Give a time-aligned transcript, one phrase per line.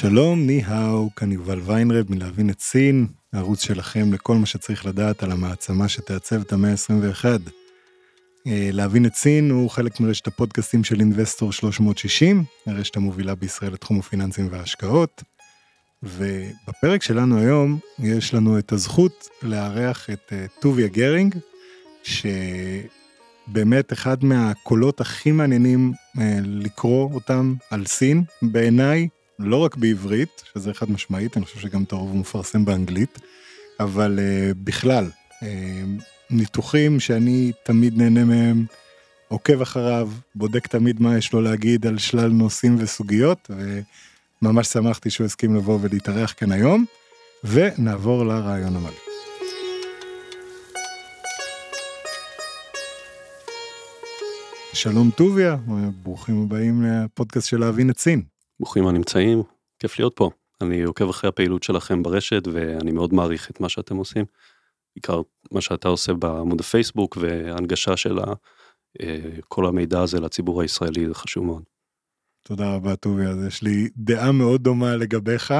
[0.00, 5.32] שלום, 你好, כאן יובל ויינרב מלהבין את סין, הערוץ שלכם לכל מה שצריך לדעת על
[5.32, 7.24] המעצמה שתעצב את המאה ה-21.
[8.46, 13.98] אה, להבין את סין הוא חלק מרשת הפודקאסטים של אינבסטור 360, הרשת המובילה בישראל לתחום
[13.98, 15.22] הפיננסים וההשקעות.
[16.02, 21.34] ובפרק שלנו היום יש לנו את הזכות לארח את אה, טוביה גרינג,
[22.02, 29.08] שבאמת אחד מהקולות הכי מעניינים אה, לקרוא אותם על סין בעיניי,
[29.42, 33.18] לא רק בעברית, שזה חד משמעית, אני חושב שגם את הרוב הוא מפרסם באנגלית,
[33.80, 34.18] אבל
[34.64, 35.10] בכלל,
[36.30, 38.64] ניתוחים שאני תמיד נהנה מהם,
[39.28, 43.50] עוקב אחריו, בודק תמיד מה יש לו להגיד על שלל נושאים וסוגיות,
[44.42, 46.84] וממש שמחתי שהוא הסכים לבוא ולהתארח כאן היום,
[47.44, 48.98] ונעבור לרעיון המלא.
[54.72, 55.56] שלום טוביה,
[56.02, 58.22] ברוכים הבאים לפודקאסט של להבין את סין.
[58.60, 59.42] ברוכים הנמצאים,
[59.78, 60.30] כיף להיות פה.
[60.60, 64.24] אני עוקב אחרי הפעילות שלכם ברשת ואני מאוד מעריך את מה שאתם עושים.
[64.96, 65.20] בעיקר
[65.52, 68.18] מה שאתה עושה בעמוד הפייסבוק והנגשה של
[69.00, 71.62] אה, כל המידע הזה לציבור הישראלי זה חשוב מאוד.
[72.42, 75.54] תודה רבה טוביה, אז יש לי דעה מאוד דומה לגביך.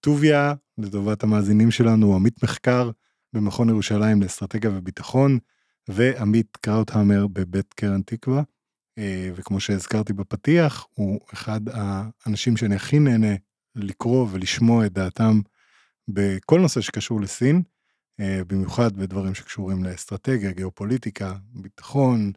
[0.00, 2.90] טוביה, לטובת המאזינים שלנו, הוא עמית מחקר
[3.32, 5.38] במכון ירושלים לאסטרטגיה וביטחון,
[5.88, 8.42] ועמית קראוטהמר בבית קרן תקווה.
[8.98, 13.34] אה, וכמו שהזכרתי בפתיח, הוא אחד האנשים שאני הכי נהנה
[13.74, 15.40] לקרוא ולשמוע את דעתם
[16.08, 17.62] בכל נושא שקשור לסין.
[18.20, 22.32] אה, במיוחד בדברים שקשורים לאסטרטגיה, גיאופוליטיקה, ביטחון,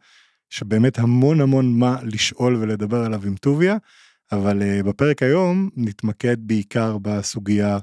[0.49, 3.77] שבאמת המון המון מה לשאול ולדבר עליו עם טוביה,
[4.31, 7.77] אבל אה, בפרק היום נתמקד בעיקר בסוגיה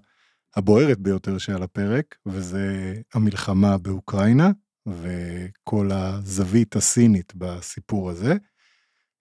[0.56, 4.50] הבוערת ביותר שעל הפרק, וזה המלחמה באוקראינה,
[4.86, 8.34] וכל הזווית הסינית בסיפור הזה.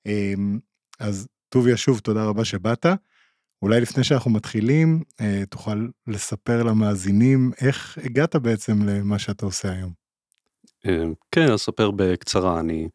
[0.06, 0.60] אמ,
[1.00, 2.86] אז טוביה, שוב, תודה רבה שבאת.
[3.62, 9.92] אולי לפני שאנחנו מתחילים, אה, תוכל לספר למאזינים איך הגעת בעצם למה שאתה עושה היום.
[10.86, 12.90] אה, כן, אספר בקצרה, אני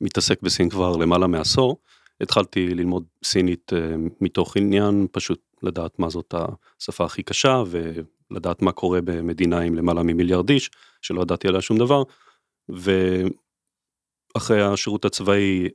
[0.00, 1.76] מתעסק בסין כבר למעלה מעשור.
[2.20, 6.34] התחלתי ללמוד סינית אה, מתוך עניין, פשוט לדעת מה זאת
[6.80, 10.70] השפה הכי קשה ולדעת מה קורה במדינה עם למעלה ממיליארד איש,
[11.00, 12.02] שלא ידעתי עליה שום דבר.
[14.36, 15.68] ואחרי השירות הצבאי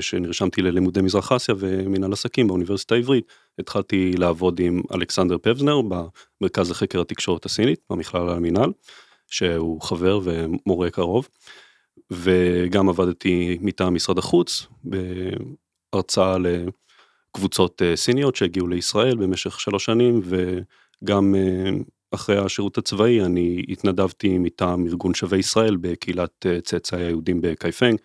[0.00, 3.24] שנרשמתי ללימודי מזרח אסיה ומנהל עסקים באוניברסיטה העברית,
[3.58, 8.72] התחלתי לעבוד עם אלכסנדר פבזנר במרכז לחקר התקשורת הסינית במכלל המינהל,
[9.26, 11.28] שהוא חבר ומורה קרוב,
[12.10, 14.66] וגם עבדתי מטעם משרד החוץ
[15.92, 21.70] בהרצאה לקבוצות אה, סיניות שהגיעו לישראל במשך שלוש שנים, וגם אה,
[22.10, 27.98] אחרי השירות הצבאי אני התנדבתי מטעם ארגון שווה ישראל בקהילת צאצאי היהודים בקייפנג.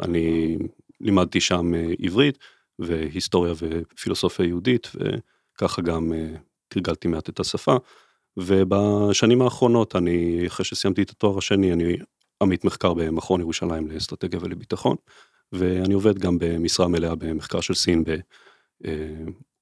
[0.00, 0.56] אני
[1.00, 2.38] לימדתי שם אה, עברית
[2.78, 6.34] והיסטוריה ופילוסופיה יהודית וככה גם אה,
[6.68, 7.76] תרגלתי מעט את השפה.
[8.36, 11.96] ובשנים האחרונות אני אחרי שסיימתי את התואר השני אני
[12.42, 14.96] עמית מחקר במכון ירושלים לאסטרטגיה ולביטחון
[15.52, 18.04] ואני עובד גם במשרה מלאה במחקר של סין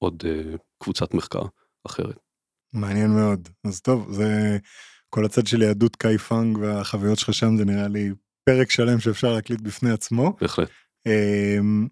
[0.00, 1.42] בעוד אה, קבוצת מחקר
[1.86, 2.18] אחרת.
[2.72, 4.58] מעניין מאוד אז טוב זה
[5.10, 8.10] כל הצד של יהדות קייפנג והחוויות שלך שם זה נראה לי
[8.44, 10.36] פרק שלם שאפשר להקליט בפני עצמו.
[10.40, 10.70] בהחלט.
[11.08, 11.86] אמ,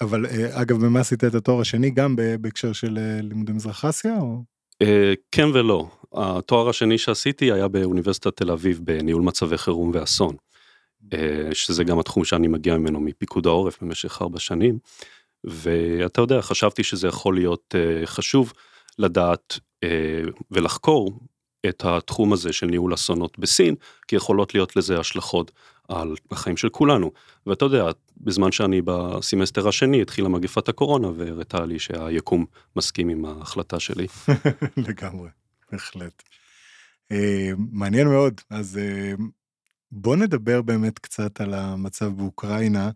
[0.00, 4.18] אבל אה, אגב במה עשית את התואר השני גם בהקשר של אה, לימודי מזרח אסיה
[4.20, 4.42] או?
[4.82, 10.36] אה, כן ולא התואר השני שעשיתי היה באוניברסיטת תל אביב בניהול מצבי חירום ואסון.
[11.52, 14.78] שזה גם התחום שאני מגיע ממנו מפיקוד העורף במשך ארבע שנים.
[15.44, 17.74] ואתה יודע חשבתי שזה יכול להיות
[18.04, 18.52] חשוב
[18.98, 19.58] לדעת
[20.50, 21.20] ולחקור
[21.68, 23.74] את התחום הזה של ניהול אסונות בסין
[24.08, 25.50] כי יכולות להיות לזה השלכות
[25.88, 27.12] על החיים של כולנו.
[27.46, 27.84] ואתה יודע,
[28.16, 32.46] בזמן שאני בסמסטר השני התחילה מגפת הקורונה והראתה לי שהיקום
[32.76, 34.06] מסכים עם ההחלטה שלי.
[34.88, 35.28] לגמרי,
[35.72, 36.22] בהחלט.
[37.12, 39.12] אה, מעניין מאוד, אז אה,
[39.90, 42.90] בוא נדבר באמת קצת על המצב באוקראינה.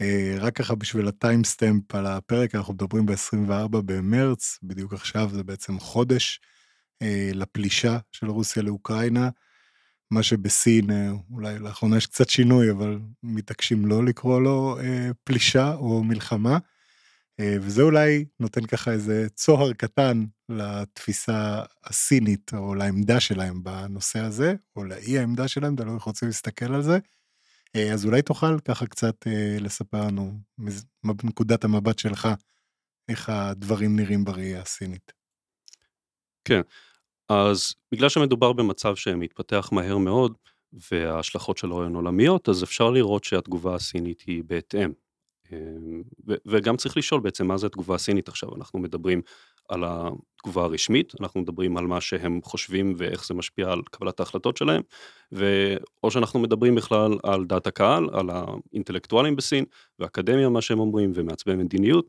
[0.00, 5.78] אה, רק ככה בשביל הטיימסטמפ על הפרק, אנחנו מדברים ב-24 במרץ, בדיוק עכשיו זה בעצם
[5.78, 6.40] חודש
[7.34, 9.28] לפלישה של רוסיה לאוקראינה.
[10.10, 10.90] מה שבסין,
[11.30, 14.78] אולי לאחרונה יש קצת שינוי, אבל מתעקשים לא לקרוא לו
[15.24, 16.58] פלישה או מלחמה.
[17.40, 24.54] אה, וזה אולי נותן ככה איזה צוהר קטן לתפיסה הסינית, או לעמדה שלהם בנושא הזה,
[24.76, 26.98] או לאי העמדה שלהם, אתה לא יכול להסתכל על זה.
[27.76, 30.40] אה, אז אולי תוכל ככה קצת אה, לספר לנו,
[31.04, 32.28] מנקודת המבט שלך,
[33.08, 35.12] איך הדברים נראים בראייה הסינית.
[36.44, 36.60] כן,
[37.28, 40.34] אז בגלל שמדובר במצב שמתפתח מהר מאוד,
[40.92, 44.92] וההשלכות שלו הן עולמיות, אז אפשר לראות שהתגובה הסינית היא בהתאם.
[45.52, 46.02] אמ,
[46.46, 49.22] וגם צריך לשאול בעצם מה זה התגובה הסינית עכשיו, אנחנו מדברים
[49.68, 54.56] על התגובה הרשמית, אנחנו מדברים על מה שהם חושבים ואיך זה משפיע על קבלת ההחלטות
[54.56, 54.82] שלהם,
[56.02, 59.64] או שאנחנו מדברים בכלל על דעת הקהל, על האינטלקטואלים בסין,
[59.98, 62.06] ואקדמיה, מה שהם אומרים, ומעצבי מדיניות,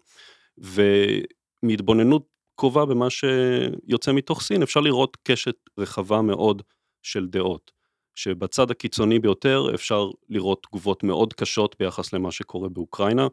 [1.63, 6.61] ומהתבוננות קרובה במה שיוצא מתוך סין, אפשר לראות קשת רחבה מאוד
[7.03, 7.77] של דעות.
[8.15, 13.27] שבצד הקיצוני ביותר אפשר לראות תגובות מאוד קשות ביחס למה שקורה באוקראינה.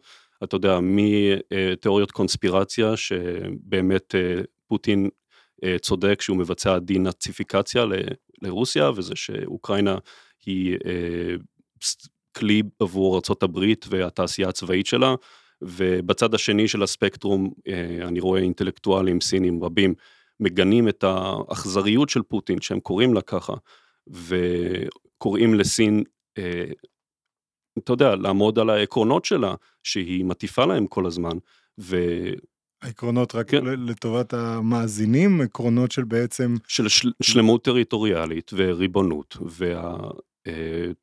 [0.44, 5.08] אתה יודע, מתיאוריות קונספירציה שבאמת אה, פוטין
[5.64, 7.84] אה, צודק שהוא מבצע דינאציפיקציה
[8.42, 9.98] לרוסיה וזה שאוקראינה
[10.46, 11.34] היא אה,
[12.36, 15.14] כלי עבור ארה"ב והתעשייה הצבאית שלה
[15.62, 17.52] ובצד השני של הספקטרום
[18.02, 19.94] אני רואה אינטלקטואלים סינים רבים
[20.40, 23.52] מגנים את האכזריות של פוטין שהם קוראים לה ככה
[24.06, 26.02] וקוראים לסין,
[26.38, 26.64] אה,
[27.78, 31.38] אתה יודע, לעמוד על העקרונות שלה, שהיא מטיפה להם כל הזמן,
[31.80, 31.96] ו...
[32.82, 33.64] העקרונות רק כן.
[33.64, 36.56] לטובת המאזינים, עקרונות של בעצם...
[36.68, 39.96] של של שלמות טריטוריאלית וריבונות, וה...
[40.46, 40.52] אה,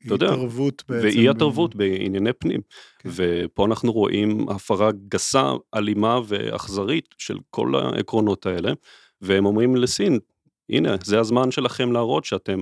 [0.05, 1.07] אתה יודע, התערבות בעצם.
[1.07, 1.75] ואי התערבות.
[1.75, 2.61] בענייני פנים.
[2.99, 3.09] כן.
[3.15, 8.73] ופה אנחנו רואים הפרה גסה, אלימה ואכזרית של כל העקרונות האלה,
[9.21, 10.19] והם אומרים לסין,
[10.69, 12.61] הנה, זה הזמן שלכם להראות שאתם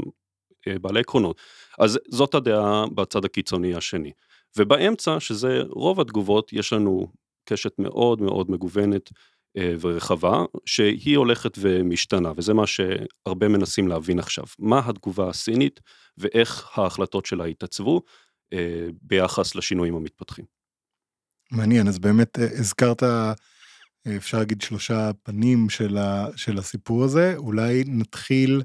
[0.67, 1.41] אה, בעלי עקרונות.
[1.79, 4.11] אז זאת הדעה בצד הקיצוני השני.
[4.57, 7.07] ובאמצע, שזה רוב התגובות, יש לנו
[7.45, 9.09] קשת מאוד מאוד מגוונת
[9.57, 14.43] ורחבה, שהיא הולכת ומשתנה, וזה מה שהרבה מנסים להבין עכשיו.
[14.59, 15.79] מה התגובה הסינית
[16.17, 18.01] ואיך ההחלטות שלה התעצבו
[18.53, 20.45] אה, ביחס לשינויים המתפתחים.
[21.51, 23.03] מעניין, אז באמת הזכרת,
[24.17, 28.61] אפשר להגיד שלושה פנים של, ה, של הסיפור הזה, אולי נתחיל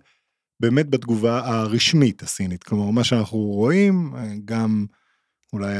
[0.61, 2.65] באמת בתגובה הרשמית הסינית.
[2.65, 4.15] כלומר, מה שאנחנו רואים,
[4.45, 4.87] גם
[5.53, 5.77] אולי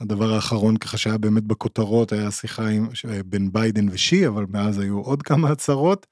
[0.00, 2.88] הדבר האחרון ככה שהיה באמת בכותרות, היה שיחה עם,
[3.26, 6.06] בין ביידן ושי, אבל מאז היו עוד כמה הצהרות,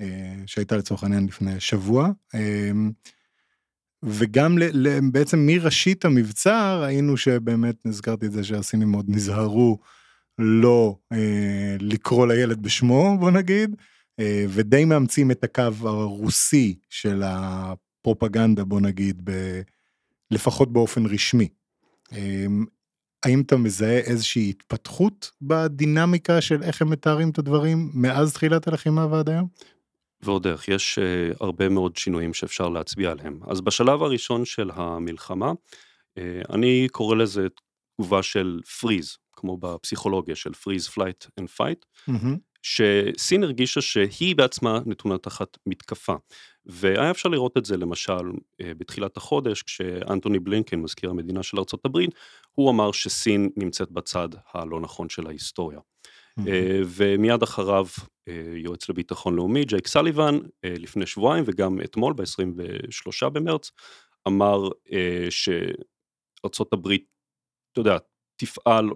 [0.00, 2.10] אה, שהייתה לצורך העניין לפני שבוע.
[2.34, 2.70] אה,
[4.02, 4.58] וגם
[5.12, 9.78] בעצם מראשית המבצע ראינו שבאמת, נזכרתי את זה שהסינים מאוד נזהרו
[10.38, 13.76] לא אה, לקרוא לילד בשמו, בוא נגיד,
[14.48, 19.60] ודי מאמצים את הקו הרוסי של הפרופגנדה, בוא נגיד, ב...
[20.30, 21.48] לפחות באופן רשמי.
[23.24, 29.06] האם אתה מזהה איזושהי התפתחות בדינמיקה של איך הם מתארים את הדברים מאז תחילת הלחימה
[29.06, 29.48] ועד היום?
[30.22, 33.40] ועוד איך, יש uh, הרבה מאוד שינויים שאפשר להצביע עליהם.
[33.46, 36.22] אז בשלב הראשון של המלחמה, uh,
[36.54, 37.46] אני קורא לזה
[37.96, 41.84] תגובה של freeze, כמו בפסיכולוגיה של freeze, flight and fight.
[42.62, 46.14] שסין הרגישה שהיא בעצמה נתונה תחת מתקפה.
[46.66, 52.10] והיה אפשר לראות את זה למשל אה, בתחילת החודש כשאנטוני בלינקן מזכיר המדינה של הברית
[52.52, 55.78] הוא אמר שסין נמצאת בצד הלא נכון של ההיסטוריה.
[55.78, 56.42] Mm-hmm.
[56.86, 57.86] ומיד אחריו
[58.28, 63.70] אה, יועץ לביטחון לאומי ג'ייק סליבן לפני שבועיים וגם אתמול ב-23 במרץ
[64.28, 64.68] אמר
[65.30, 67.04] שארצות הברית
[67.72, 67.96] אתה יודע
[68.36, 68.90] תפעל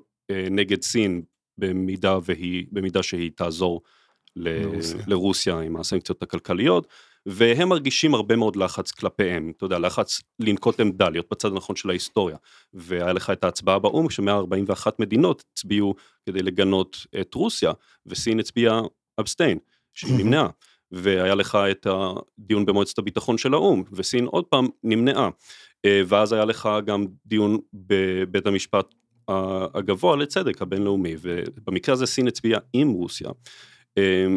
[0.51, 1.23] נגד סין
[1.59, 3.83] במידה, והיא, במידה שהיא תעזור
[4.37, 5.01] לרוסיה.
[5.07, 6.87] לרוסיה עם הסנקציות הכלכליות,
[7.27, 11.91] והם מרגישים הרבה מאוד לחץ כלפיהם, אתה יודע, לחץ לנקוט עמדה, להיות בצד הנכון של
[11.91, 12.37] ההיסטוריה.
[12.75, 15.95] והיה לך את ההצבעה באו"ם, ש-141 מדינות הצביעו
[16.27, 17.73] כדי לגנות את רוסיה,
[18.07, 18.81] וסין הצביעה
[19.21, 19.59] אבסטיין,
[19.95, 20.49] שהיא נמנעה.
[20.91, 25.29] והיה לך את הדיון במועצת הביטחון של האו"ם, וסין עוד פעם נמנעה.
[25.85, 28.95] אה, ואז היה לך גם דיון בבית המשפט
[29.75, 33.31] הגבוה לצדק הבינלאומי, ובמקרה הזה סין הצביעה עם רוסיה,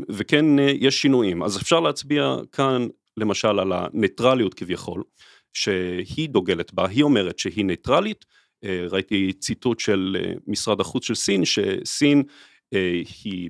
[0.09, 2.87] וכן יש שינויים, אז אפשר להצביע כאן
[3.17, 5.03] למשל על הניטרליות כביכול,
[5.53, 8.25] שהיא דוגלת בה, היא אומרת שהיא נייטרלית,
[8.63, 12.23] אה, ראיתי ציטוט של אה, משרד החוץ של סין, שסין
[12.73, 13.49] אה, היא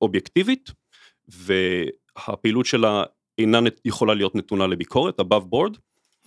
[0.00, 0.70] אובייקטיבית,
[1.28, 3.04] והפעילות שלה
[3.38, 5.78] אינה יכולה להיות נתונה לביקורת, above board,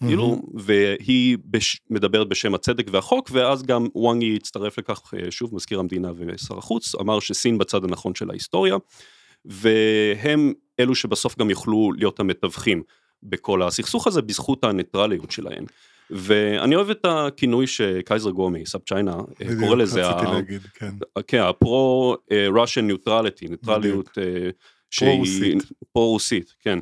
[0.08, 5.79] כאילו, והיא בש, מדברת בשם הצדק והחוק, ואז גם וואנג יי הצטרף לכך, שוב, מזכיר
[5.79, 8.75] המדינה ושר החוץ, אמר שסין בצד הנכון של ההיסטוריה,
[9.46, 12.84] והם אלו שבסוף גם יוכלו להיות המתווכים
[13.24, 15.65] בכל הסכסוך הזה, בזכות הניטרליות שלהם.
[16.10, 19.16] ואני אוהב את הכינוי שקייזר גואו מ- SupChina,
[19.60, 20.91] קורא לזה, רציתי להגיד, כן.
[21.27, 24.50] כן, ה pro-Russian neutrality, ניטרליות אה,
[25.93, 26.79] פרו-רוסית, כן.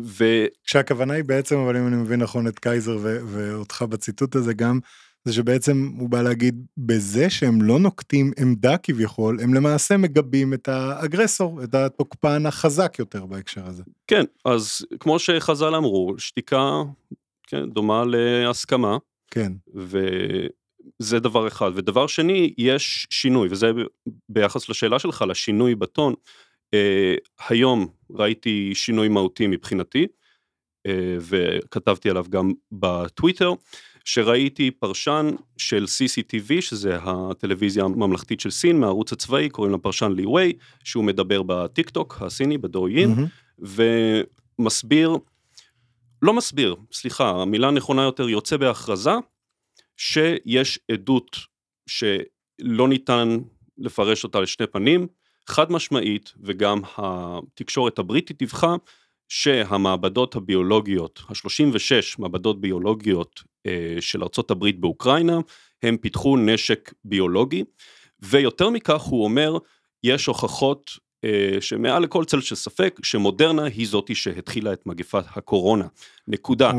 [0.00, 0.24] ו...
[0.64, 4.80] כשהכוונה היא בעצם, אבל אם אני מבין נכון את קייזר ו- ואותך בציטוט הזה גם,
[5.24, 10.68] זה שבעצם הוא בא להגיד, בזה שהם לא נוקטים עמדה כביכול, הם למעשה מגבים את
[10.68, 13.82] האגרסור, את התוקפן החזק יותר בהקשר הזה.
[14.06, 16.82] כן, אז כמו שחז"ל אמרו, שתיקה
[17.46, 18.96] כן, דומה להסכמה.
[19.30, 19.52] כן.
[19.74, 21.70] וזה דבר אחד.
[21.74, 23.70] ודבר שני, יש שינוי, וזה
[24.28, 26.14] ביחס לשאלה שלך, לשינוי בטון.
[26.74, 27.14] אה,
[27.48, 30.06] היום ראיתי שינוי מהותי מבחינתי,
[30.86, 33.52] אה, וכתבתי עליו גם בטוויטר,
[34.04, 40.26] שראיתי פרשן של CCTV, שזה הטלוויזיה הממלכתית של סין, מהערוץ הצבאי, קוראים לו פרשן לי
[40.26, 40.52] ווי,
[40.84, 43.64] שהוא מדבר בטיק טוק הסיני, בדואוין, mm-hmm.
[44.58, 45.16] ומסביר
[46.22, 49.10] לא מסביר, סליחה, המילה הנכונה יותר יוצא בהכרזה
[49.96, 51.36] שיש עדות
[51.86, 53.38] שלא ניתן
[53.78, 55.06] לפרש אותה לשני פנים,
[55.46, 58.74] חד משמעית, וגם התקשורת הבריטית דיווחה
[59.28, 65.38] שהמעבדות הביולוגיות, ה-36 מעבדות ביולוגיות אה, של ארצות הברית באוקראינה,
[65.82, 67.64] הם פיתחו נשק ביולוגי,
[68.22, 69.58] ויותר מכך הוא אומר,
[70.02, 70.90] יש הוכחות
[71.24, 75.86] אה, שמעל לכל צל של ספק שמודרנה היא זאתי שהתחילה את מגפת הקורונה.
[76.28, 76.72] נקודה.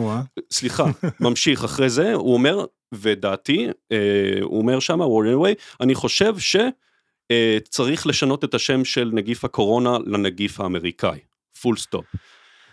[0.51, 0.86] סליחה,
[1.19, 3.97] ממשיך אחרי זה, הוא אומר, ודעתי, אה,
[4.41, 5.38] הוא אומר שמה, וורנר
[5.81, 6.87] אני חושב שצריך
[7.31, 7.57] אה,
[8.05, 11.19] לשנות את השם של נגיף הקורונה לנגיף האמריקאי.
[11.62, 12.06] full stop.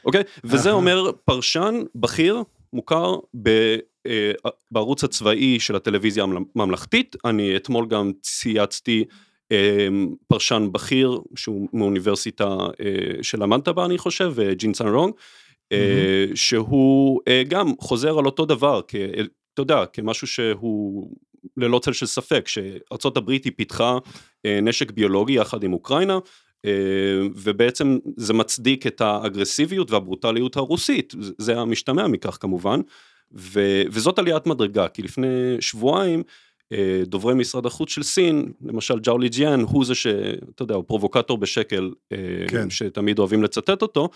[0.05, 0.23] אוקיי?
[0.45, 2.43] וזה אומר פרשן בכיר,
[2.73, 3.77] מוכר ב...
[4.71, 9.05] בערוץ הצבאי של הטלוויזיה הממלכתית, אני אתמול גם צייצתי
[9.51, 12.45] אמ, פרשן בכיר שהוא מאוניברסיטה
[12.81, 15.15] אה, שלמדת בה אני חושב, ג'ין סן רונג,
[16.35, 18.81] שהוא אה, גם חוזר על אותו דבר,
[19.55, 21.11] אתה יודע, כמשהו שהוא
[21.57, 23.99] ללא צל של ספק, שארצות הברית היא פיתחה אה,
[24.63, 26.19] נשק ביולוגי יחד עם אוקראינה,
[27.35, 32.81] ובעצם זה מצדיק את האגרסיביות והברוטליות הרוסית, זה המשתמע מכך כמובן,
[33.33, 36.23] וזאת עליית מדרגה, כי לפני שבועיים
[36.73, 41.39] אה, דוברי משרד החוץ של סין, למשל ג'או ליג'יאן, הוא זה שאתה יודע, הוא פרובוקטור
[41.39, 42.71] בשקל, אה, כן.
[42.71, 44.09] שתמיד אוהבים לצטט אותו,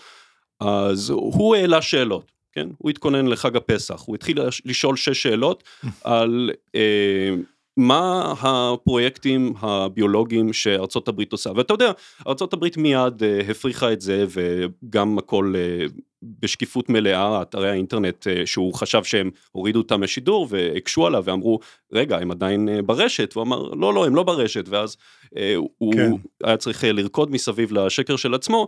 [0.59, 2.67] אז הוא העלה שאלות, כן?
[2.77, 5.63] הוא התכונן לחג הפסח, הוא התחיל לשאול שש שאלות
[6.03, 7.35] על אה,
[7.79, 11.91] מה הפרויקטים הביולוגיים שארצות הברית עושה, ואתה יודע,
[12.27, 15.85] ארצות הברית מיד אה, הפריחה את זה וגם הכל אה,
[16.23, 21.59] בשקיפות מלאה, אתרי האינטרנט אה, שהוא חשב שהם הורידו אותם משידור והקשו עליו ואמרו
[21.93, 24.97] רגע הם עדיין אה, ברשת, הוא אמר לא לא הם לא ברשת ואז
[25.37, 26.11] אה, הוא כן.
[26.43, 28.67] היה צריך לרקוד מסביב לשקר של עצמו,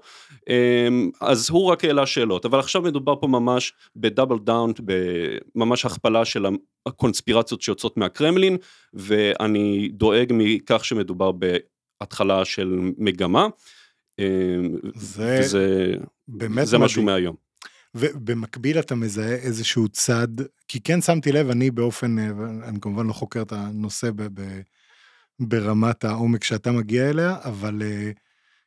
[1.22, 4.74] אז הוא רק העלה שאלות, אבל עכשיו מדובר פה ממש ב double down,
[5.56, 6.46] בממש הכפלה של
[6.86, 8.58] הקונספירציות שיוצאות מהקרמלין
[8.94, 13.48] ואני דואג מכך שמדובר בהתחלה של מגמה.
[14.96, 15.94] זה, וזה,
[16.28, 17.36] באמת זה משהו מהיום.
[17.96, 20.28] ובמקביל אתה מזהה איזשהו צד,
[20.68, 22.18] כי כן שמתי לב, אני באופן,
[22.64, 24.62] אני כמובן לא חוקר את הנושא ב, ב,
[25.40, 28.12] ברמת העומק שאתה מגיע אליה, אבל אה,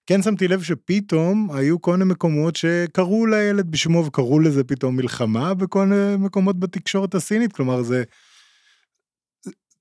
[0.07, 5.55] כן שמתי לב שפתאום היו כל מיני מקומות שקראו לילד בשמו וקראו לזה פתאום מלחמה
[5.55, 8.05] בכל מיני מקומות בתקשורת הסינית, כלומר זה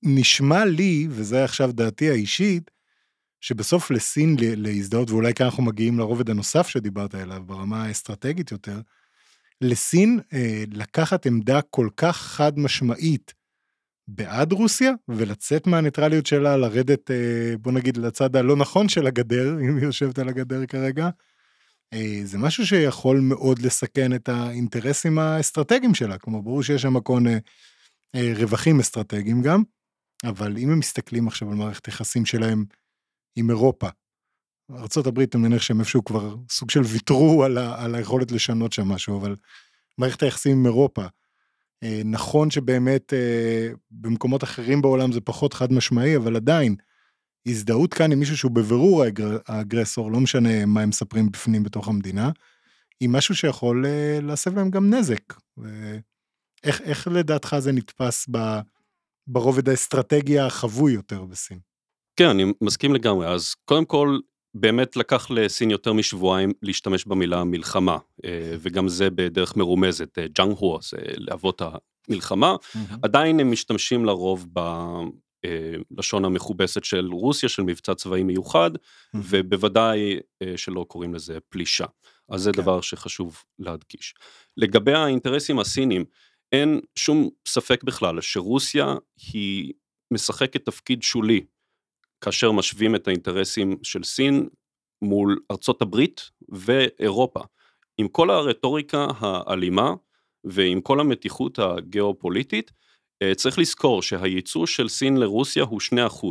[0.02, 2.70] נשמע לי, וזה עכשיו דעתי האישית,
[3.44, 8.80] שבסוף לסין להזדהות, ואולי כאן אנחנו מגיעים לרובד הנוסף שדיברת עליו, ברמה האסטרטגית יותר,
[9.60, 13.34] לסין אה, לקחת עמדה כל כך חד משמעית
[14.08, 19.76] בעד רוסיה, ולצאת מהניטרליות שלה, לרדת, אה, בוא נגיד, לצד הלא נכון של הגדר, אם
[19.76, 21.08] היא יושבת על הגדר כרגע,
[21.92, 27.20] אה, זה משהו שיכול מאוד לסכן את האינטרסים האסטרטגיים שלה, כלומר, ברור שיש שם כל
[27.20, 27.38] מיני
[28.14, 29.62] אה, רווחים אסטרטגיים גם,
[30.24, 32.64] אבל אם הם מסתכלים עכשיו על מערכת יחסים שלהם
[33.36, 33.88] עם אירופה.
[34.70, 38.88] ארה"ב, אני מניח שהם איפשהו כבר סוג של ויתרו על, ה, על היכולת לשנות שם
[38.88, 39.36] משהו, אבל
[39.98, 41.06] מערכת היחסים עם אירופה.
[41.82, 46.76] אה, נכון שבאמת אה, במקומות אחרים בעולם זה פחות חד משמעי, אבל עדיין,
[47.46, 49.04] הזדהות כאן עם מישהו שהוא בבירור
[49.46, 52.30] האגרסור, לא משנה מה הם מספרים בפנים בתוך המדינה,
[53.00, 55.34] היא משהו שיכול אה, להסב להם גם נזק.
[56.64, 58.38] איך, איך לדעתך זה נתפס ב,
[59.26, 61.58] ברובד האסטרטגי החבוי יותר בסין?
[62.16, 63.26] כן, אני מסכים לגמרי.
[63.26, 64.18] אז קודם כל,
[64.54, 70.56] באמת לקח לסין יותר משבועיים להשתמש במילה מלחמה, אה, וגם זה בדרך מרומזת, אה, ג'אנג
[70.58, 71.62] הו, זה לאבות
[72.08, 72.56] המלחמה.
[72.56, 72.96] Mm-hmm.
[73.02, 74.46] עדיין הם משתמשים לרוב
[75.90, 79.18] בלשון המכובסת של רוסיה, של מבצע צבאי מיוחד, mm-hmm.
[79.28, 80.18] ובוודאי
[80.56, 81.86] שלא קוראים לזה פלישה.
[82.28, 82.52] אז זה okay.
[82.52, 82.62] כן.
[82.62, 84.14] דבר שחשוב להדגיש.
[84.56, 86.04] לגבי האינטרסים הסינים,
[86.52, 88.94] אין שום ספק בכלל שרוסיה
[89.32, 89.72] היא
[90.10, 91.40] משחקת תפקיד שולי
[92.24, 94.48] כאשר משווים את האינטרסים של סין
[95.02, 97.40] מול ארצות הברית ואירופה.
[97.98, 99.94] עם כל הרטוריקה האלימה
[100.44, 102.72] ועם כל המתיחות הגיאופוליטית,
[103.36, 105.80] צריך לזכור שהייצוא של סין לרוסיה הוא
[106.20, 106.26] 2%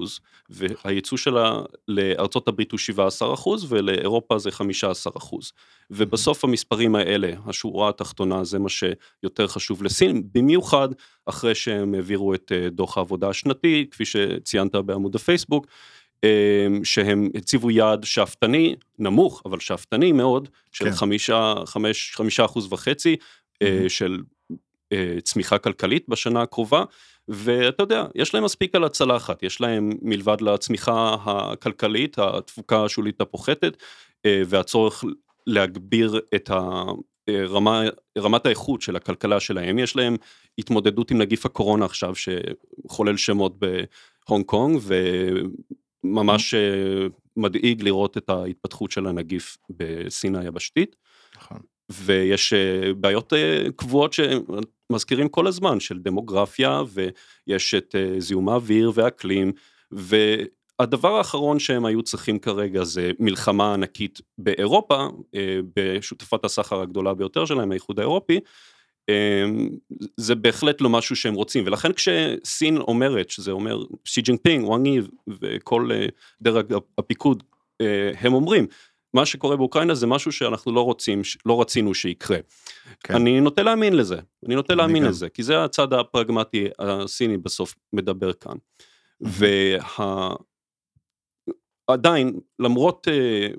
[0.49, 2.79] והייצוא שלה לארצות הברית הוא
[3.41, 4.53] 17% ולאירופה זה 15%.
[5.91, 10.89] ובסוף המספרים האלה, השורה התחתונה זה מה שיותר חשוב לסין, במיוחד
[11.25, 15.67] אחרי שהם העבירו את אה, דוח העבודה השנתי, כפי שציינת בעמוד הפייסבוק,
[16.23, 20.91] אה, שהם הציבו יעד שאפתני, נמוך, אבל שאפתני מאוד, של כן.
[20.91, 23.89] חמישה, חמש, חמישה אחוז וחצי, mm-hmm.
[23.89, 24.32] של אה,
[25.23, 26.83] צמיחה כלכלית בשנה הקרובה,
[27.27, 33.77] ואתה יודע, יש להם מספיק על הצלחת, יש להם מלבד לצמיחה הכלכלית, התפוקה השולית הפוחתת,
[34.25, 35.03] אה, והצורך
[35.47, 36.51] להגביר את
[37.27, 37.83] הרמה,
[38.17, 40.15] רמת האיכות של הכלכלה שלהם, יש להם
[40.57, 44.81] התמודדות עם נגיף הקורונה עכשיו שחולל שמות בהונג קונג,
[46.03, 47.07] וממש אה,
[47.37, 50.95] מדאיג לראות את ההתפתחות של הנגיף בסין היבשתית.
[51.91, 52.53] ויש
[52.97, 53.33] בעיות
[53.75, 54.15] קבועות
[54.93, 59.51] מזכירים כל הזמן של דמוגרפיה ויש את אה, זיהום האוויר ואקלים
[59.91, 67.45] והדבר האחרון שהם היו צריכים כרגע זה מלחמה ענקית באירופה אה, בשותפת הסחר הגדולה ביותר
[67.45, 68.39] שלהם האיחוד האירופי.
[69.09, 69.45] אה,
[70.17, 75.01] זה בהחלט לא משהו שהם רוצים ולכן כשסין אומרת שזה אומר שי ג'ינפינג וואנג יי
[75.41, 75.89] וכל
[76.41, 77.43] דרג הפיקוד
[78.19, 78.67] הם אומרים
[79.13, 82.37] מה שקורה באוקראינה זה משהו שאנחנו לא רוצים, לא רצינו שיקרה.
[83.03, 83.15] כן.
[83.15, 88.33] אני נוטה להאמין לזה, אני נוטה להאמין לזה, כי זה הצד הפרגמטי הסיני בסוף מדבר
[88.33, 88.55] כאן.
[91.89, 93.11] ועדיין, למרות uh,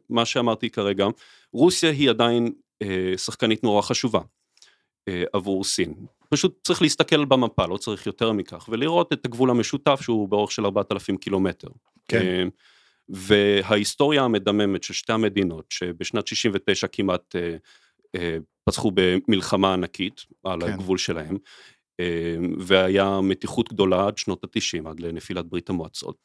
[0.09, 1.07] מה שאמרתי כרגע,
[1.53, 2.53] רוסיה היא עדיין
[2.85, 2.87] uh,
[3.19, 5.95] שחקנית נורא חשובה uh, עבור סין.
[6.29, 10.65] פשוט צריך להסתכל במפה, לא צריך יותר מכך, ולראות את הגבול המשותף שהוא באורך של
[10.65, 11.69] 4,000 קילומטר.
[12.09, 12.49] כן.
[12.49, 12.74] Uh,
[13.09, 17.57] וההיסטוריה המדממת של שתי המדינות שבשנת 69 כמעט אה,
[18.15, 20.73] אה, פצחו במלחמה ענקית על כן.
[20.73, 21.39] הגבול שלהם
[22.01, 26.17] אה, והיה מתיחות גדולה עד שנות התשעים עד לנפילת ברית המועצות.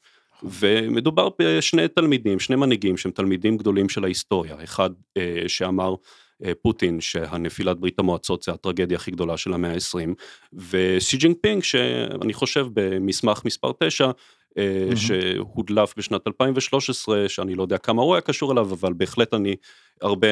[0.43, 0.49] נכון.
[0.59, 5.95] ומדובר בשני תלמידים, שני מנהיגים שהם תלמידים גדולים של ההיסטוריה, אחד אה, שאמר
[6.45, 10.09] אה, פוטין שהנפילת ברית המועצות זה הטרגדיה הכי גדולה של המאה ה-20
[10.69, 14.11] ושי ג'ינג פינג שאני חושב במסמך מספר 9
[14.59, 14.95] mm-hmm.
[14.95, 19.55] שהודלף בשנת 2013, שאני לא יודע כמה הוא היה קשור אליו, אבל בהחלט אני,
[20.01, 20.27] הרבה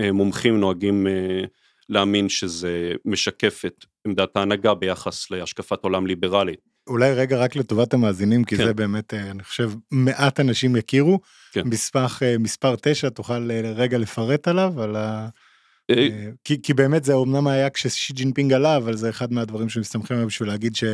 [0.00, 1.44] אה, מומחים נוהגים אה,
[1.88, 6.60] להאמין שזה משקף את עמדת ההנהגה ביחס להשקפת עולם ליברלית.
[6.86, 8.66] אולי רגע רק לטובת המאזינים, כי כן.
[8.66, 11.20] זה באמת, אני חושב, מעט אנשים יכירו.
[11.52, 11.62] כן.
[11.64, 15.28] מסמך מספר 9, תוכל רגע לפרט עליו, על ה...
[16.44, 20.28] כי, כי באמת זה אמנם היה כששי ג'ינפינג עלה, אבל זה אחד מהדברים שמסתמכים עליהם
[20.28, 20.84] בשביל להגיד ש...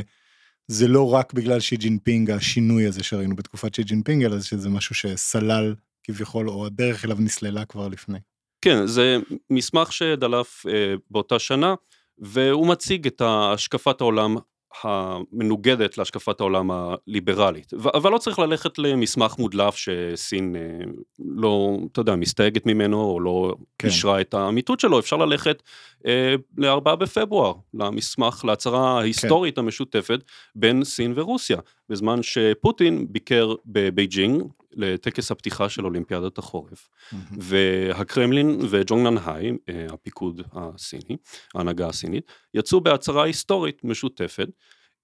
[0.69, 4.95] זה לא רק בגלל שי ג'ינפינג השינוי הזה שראינו בתקופת שי ג'ינפינג, אלא שזה משהו
[4.95, 8.19] שסלל כביכול, או הדרך אליו נסללה כבר לפני.
[8.61, 9.17] כן, זה
[9.51, 11.75] מסמך שדלף אה, באותה שנה,
[12.19, 14.37] והוא מציג את השקפת העולם
[14.83, 17.73] המנוגדת להשקפת העולם הליברלית.
[17.75, 20.85] אבל לא צריך ללכת למסמך מודלף שסין אה,
[21.19, 23.89] לא, אתה יודע, מסתייגת ממנו או לא כן.
[23.89, 25.63] אישרה את האמיתות שלו, אפשר ללכת
[26.07, 29.61] אה, לארבעה בפברואר, למסמך, להצהרה ההיסטורית כן.
[29.61, 30.21] המשותפת
[30.55, 34.43] בין סין ורוסיה, בזמן שפוטין ביקר בבייג'ינג
[34.77, 37.17] לטקס הפתיחה של אולימפיאדת החורף, mm-hmm.
[37.39, 41.17] והקרמלין וג'ונגנאנהאי, אה, הפיקוד הסיני,
[41.55, 44.49] ההנהגה הסינית, יצאו בהצהרה היסטורית משותפת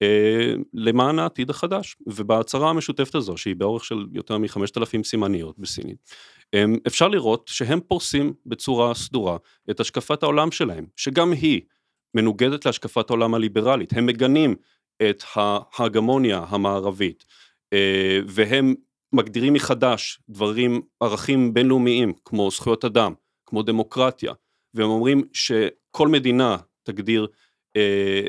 [0.02, 5.96] אה, למען העתיד החדש, ובהצהרה המשותפת הזו, שהיא באורך של יותר מחמשת אלפים סימניות בסינית,
[6.86, 9.36] אפשר לראות שהם פורסים בצורה סדורה
[9.70, 11.60] את השקפת העולם שלהם, שגם היא
[12.14, 14.56] מנוגדת להשקפת העולם הליברלית, הם מגנים
[15.10, 17.24] את ההגמוניה המערבית,
[17.72, 18.74] אה, והם
[19.12, 23.14] מגדירים מחדש דברים, ערכים בינלאומיים כמו זכויות אדם,
[23.46, 24.32] כמו דמוקרטיה,
[24.74, 27.26] והם אומרים שכל מדינה תגדיר
[27.76, 28.22] אה,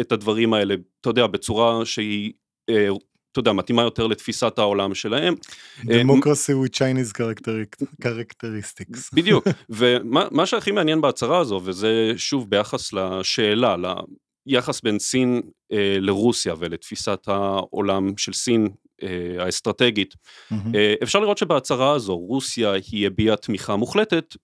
[0.00, 2.32] את הדברים האלה, אתה יודע, בצורה שהיא
[2.70, 2.88] אה,
[3.32, 5.34] אתה יודע, מתאימה יותר לתפיסת העולם שלהם.
[5.84, 7.20] דמוקרסי with Chinese
[8.02, 9.10] characteristics.
[9.16, 13.76] בדיוק, ומה שהכי מעניין בהצהרה הזו, וזה שוב ביחס לשאלה,
[14.46, 18.70] ליחס בין סין אה, לרוסיה ולתפיסת העולם של סין אה,
[19.38, 20.54] האסטרטגית, mm-hmm.
[20.74, 24.36] אה, אפשר לראות שבהצהרה הזו רוסיה היא הביעה תמיכה מוחלטת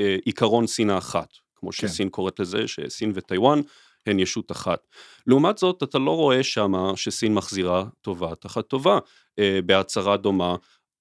[0.00, 1.88] בעיקרון סין האחת, כמו כן.
[1.88, 3.60] שסין קוראת לזה, שסין וטיוואן
[4.06, 4.86] הן ישות אחת.
[5.26, 8.98] לעומת זאת, אתה לא רואה שמה שסין מחזירה טובה תחת טובה
[9.38, 10.56] אה, בהצהרה דומה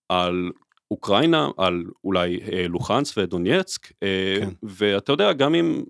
[0.10, 0.52] על
[0.92, 4.50] אוקראינה, על אולי אה, לוחנס ודונייצק, אה, כן.
[4.64, 5.84] ואתה יודע, גם אם,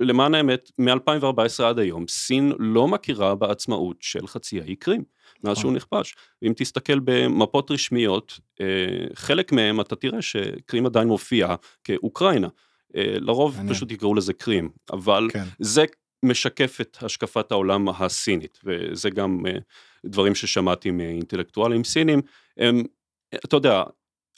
[0.00, 5.04] למען האמת, מ-2014 עד היום, סין לא מכירה בעצמאות של חצי האי קרים,
[5.44, 6.14] מאז שהוא נכבש.
[6.42, 8.66] אם תסתכל במפות רשמיות, אה,
[9.14, 12.48] חלק מהם אתה תראה שקרים עדיין מופיע כאוקראינה.
[12.94, 13.70] לרוב אני...
[13.70, 15.44] פשוט יקראו לזה קרים, אבל כן.
[15.58, 15.84] זה
[16.22, 19.52] משקף את השקפת העולם הסינית, וזה גם אה,
[20.06, 22.20] דברים ששמעתי מאינטלקטואלים סינים,
[22.56, 22.82] הם,
[23.34, 23.82] אתה יודע,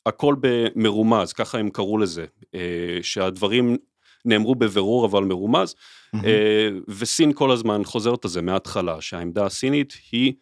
[0.07, 3.77] הכל במרומז, ככה הם קראו לזה, אה, שהדברים
[4.25, 6.19] נאמרו בבירור אבל מרומז, mm-hmm.
[6.89, 10.33] וסין כל הזמן חוזרת על זה מההתחלה, שהעמדה הסינית היא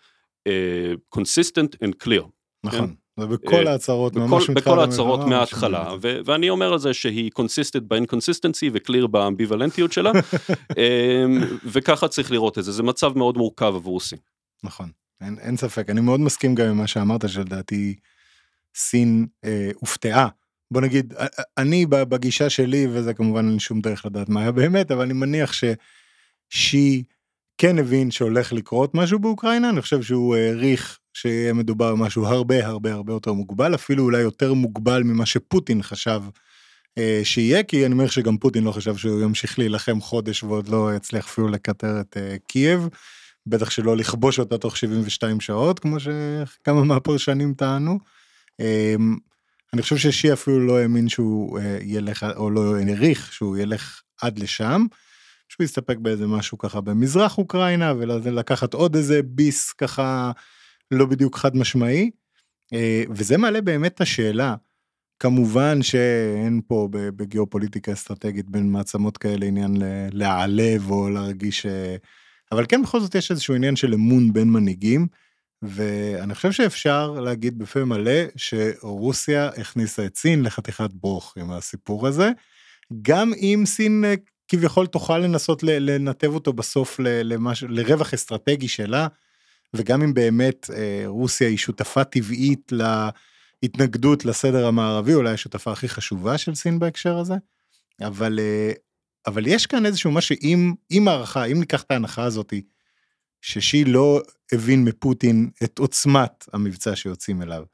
[1.17, 2.25] consistent and clear.
[2.65, 2.87] נכון.
[2.89, 2.95] כן?
[3.19, 7.89] ובכל אה, ההצהרות ממש מתחילת בכל ההצהרות מההתחלה, ואני אומר על זה שהיא consistent ב
[7.89, 10.13] inconsistency ו clear באמביוולנטיות שלה,
[10.79, 14.19] אמ, וככה צריך לראות את זה, זה מצב מאוד מורכב עבור סין.
[14.65, 17.95] נכון, אין, אין ספק, אני מאוד מסכים גם עם מה שאמרת, שלדעתי
[18.75, 20.29] סין אה, הופתעה.
[20.71, 21.15] בוא נגיד,
[21.59, 25.53] אני בגישה שלי, וזה כמובן אין שום דרך לדעת מה היה באמת, אבל אני מניח
[25.53, 27.03] ששי
[27.59, 32.93] כן הבין שהולך לקרות משהו באוקראינה, אני חושב שהוא העריך שיהיה מדובר במשהו הרבה הרבה
[32.93, 36.23] הרבה יותר מוגבל, אפילו אולי יותר מוגבל ממה שפוטין חשב
[36.99, 40.95] אה, שיהיה, כי אני אומר שגם פוטין לא חשב שהוא ימשיך להילחם חודש ועוד לא
[40.97, 42.89] יצליח אפילו לקטר את אה, קייב,
[43.47, 47.99] בטח שלא לכבוש אותה תוך 72 שעות, כמו שכמה מהפרשנים טענו.
[48.61, 48.95] אה,
[49.73, 54.39] אני חושב ששי אפילו לא האמין שהוא אה, ילך, או לא העריך שהוא ילך עד
[54.39, 54.87] לשם.
[55.49, 60.33] שהוא יסתפק באיזה משהו ככה במזרח אוקראינה ולקחת עוד איזה ביס ככה
[60.91, 62.11] לא בדיוק חד משמעי.
[62.73, 64.55] אה, וזה מעלה באמת את השאלה,
[65.19, 69.77] כמובן שאין פה בגיאופוליטיקה אסטרטגית בין מעצמות כאלה עניין
[70.13, 71.97] להעלב או להרגיש, אה,
[72.53, 75.07] אבל כן בכל זאת יש איזשהו עניין של אמון בין מנהיגים.
[75.63, 82.31] ואני חושב שאפשר להגיד בפה מלא שרוסיה הכניסה את סין לחתיכת ברוך עם הסיפור הזה.
[83.03, 84.15] גם אם סין אה,
[84.49, 87.65] כביכול תוכל לנסות לנתב אותו בסוף למש...
[87.69, 89.07] לרווח אסטרטגי שלה,
[89.75, 92.73] וגם אם באמת אה, רוסיה היא שותפה טבעית
[93.63, 97.35] להתנגדות לסדר המערבי, אולי השותפה הכי חשובה של סין בהקשר הזה,
[98.01, 98.73] אבל, אה,
[99.27, 102.63] אבל יש כאן איזשהו משהו, אם, אם הערכה, אם ניקח את ההנחה הזאתי,
[103.43, 107.65] ששי לא הבין מפוטין את עוצמת המבצע שיוצאים אליו,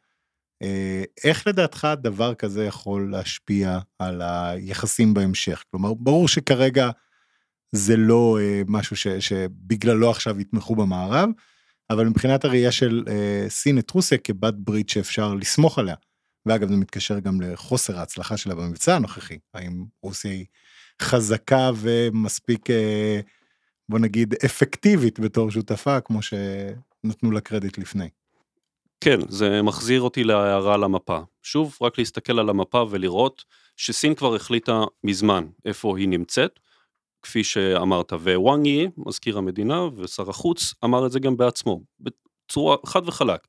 [1.25, 5.65] איך לדעתך דבר כזה יכול להשפיע על היחסים בהמשך?
[5.71, 6.91] כלומר, ברור שכרגע
[7.73, 11.29] זה לא אה, משהו ש, שבגללו עכשיו יתמכו במערב,
[11.91, 15.95] אבל מבחינת הראייה של אה, סין את רוסיה כבת ברית שאפשר לסמוך עליה.
[16.47, 20.47] ואגב זה מתקשר גם לחוסר ההצלחה שלה במבצע הנוכחי, האם רוסיה היא
[21.03, 22.69] חזקה ומספיק
[23.89, 28.09] בוא נגיד אפקטיבית בתור שותפה כמו שנתנו לה קרדיט לפני.
[29.01, 31.19] כן, זה מחזיר אותי להערה על המפה.
[31.43, 33.45] שוב, רק להסתכל על המפה ולראות
[33.77, 36.61] שסין כבר החליטה מזמן איפה היא נמצאת,
[37.23, 43.09] כפי שאמרת, ווואנג יי, מזכיר המדינה ושר החוץ, אמר את זה גם בעצמו, בצורה חד
[43.09, 43.47] וחלק.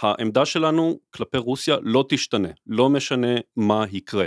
[0.00, 4.26] העמדה שלנו כלפי רוסיה לא תשתנה, לא משנה מה יקרה.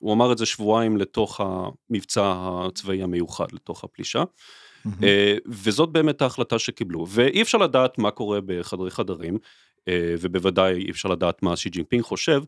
[0.00, 4.22] הוא אמר את זה שבועיים לתוך המבצע הצבאי המיוחד, לתוך הפלישה.
[4.22, 5.04] Mm-hmm.
[5.46, 9.38] וזאת באמת ההחלטה שקיבלו, ואי אפשר לדעת מה קורה בחדרי חדרים,
[9.90, 12.42] ובוודאי אי אפשר לדעת מה שי ג'ינפינג חושב,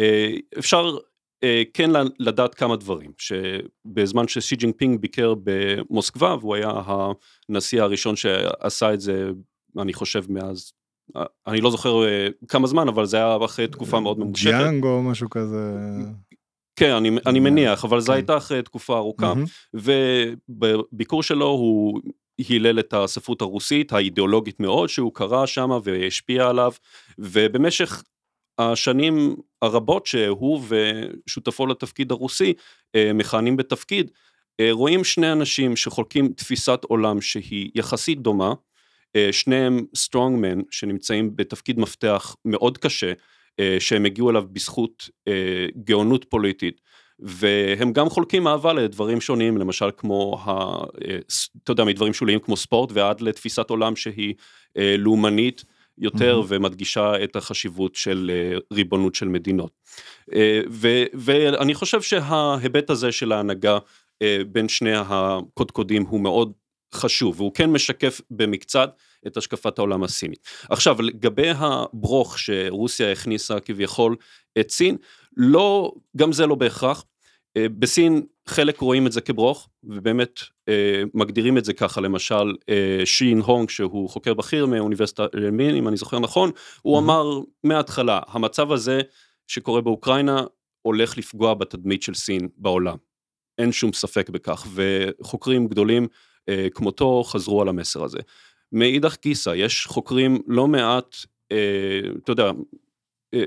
[0.00, 0.96] אה, אפשר
[1.44, 6.70] אה, כן לדעת כמה דברים, שבזמן ששי ג'ינפינג ביקר במוסקבה, והוא היה
[7.48, 9.30] הנשיא הראשון שעשה את זה,
[9.78, 10.72] אני חושב מאז,
[11.46, 11.94] אני לא זוכר
[12.48, 14.50] כמה זמן, אבל זה היה אחרי תקופה מאוד ממושכת.
[14.50, 15.74] ג'יאנג או משהו כזה.
[16.76, 18.12] כן, אני, אני מניח, אבל זו כן.
[18.12, 19.78] הייתה אחרי תקופה ארוכה, mm-hmm.
[20.48, 22.00] ובביקור שלו הוא
[22.38, 26.72] הילל את הספרות הרוסית האידיאולוגית מאוד שהוא קרא שמה והשפיע עליו
[27.18, 28.02] ובמשך
[28.58, 32.52] השנים הרבות שהוא ושותפו לתפקיד הרוסי
[32.94, 34.10] אה, מכהנים בתפקיד
[34.60, 38.54] אה, רואים שני אנשים שחולקים תפיסת עולם שהיא יחסית דומה
[39.16, 43.12] אה, שניהם סטרונגמן שנמצאים בתפקיד מפתח מאוד קשה
[43.78, 45.08] שהם הגיעו אליו בזכות
[45.84, 46.80] גאונות פוליטית
[47.20, 51.18] והם גם חולקים אהבה לדברים שונים, למשל כמו, ה, אה,
[51.64, 54.34] אתה יודע, מדברים שוליים כמו ספורט ועד לתפיסת עולם שהיא
[54.76, 55.64] אה, לאומנית
[55.98, 56.44] יותר Mhm.
[56.48, 59.70] ומדגישה את החשיבות של אה, ריבונות של מדינות.
[60.70, 63.78] ו- ואני חושב שההיבט הזה של ההנהגה
[64.52, 66.52] בין שני הקודקודים הוא מאוד
[66.94, 68.90] חשוב והוא כן משקף במקצת
[69.26, 70.48] את השקפת העולם הסינית.
[70.70, 74.16] עכשיו לגבי הברוך שרוסיה הכניסה כביכול
[74.60, 74.96] את סין,
[75.36, 77.04] לא, גם זה לא בהכרח.
[77.56, 83.00] אה, בסין חלק רואים את זה כברוך ובאמת אה, מגדירים את זה ככה למשל אה,
[83.04, 86.50] שין הונג שהוא חוקר בכיר מאוניברסיטת מין אם אני זוכר נכון
[86.82, 87.00] הוא Mhm.
[87.00, 89.00] אמר מההתחלה המצב הזה
[89.46, 90.44] שקורה באוקראינה
[90.82, 92.96] הולך לפגוע בתדמית של סין בעולם.
[93.58, 96.06] אין שום ספק בכך וחוקרים גדולים
[96.48, 98.18] אה, כמותו חזרו על המסר הזה.
[98.72, 101.16] מאידך גיסא יש חוקרים לא מעט
[101.52, 102.50] אה, אתה יודע
[103.34, 103.44] אה,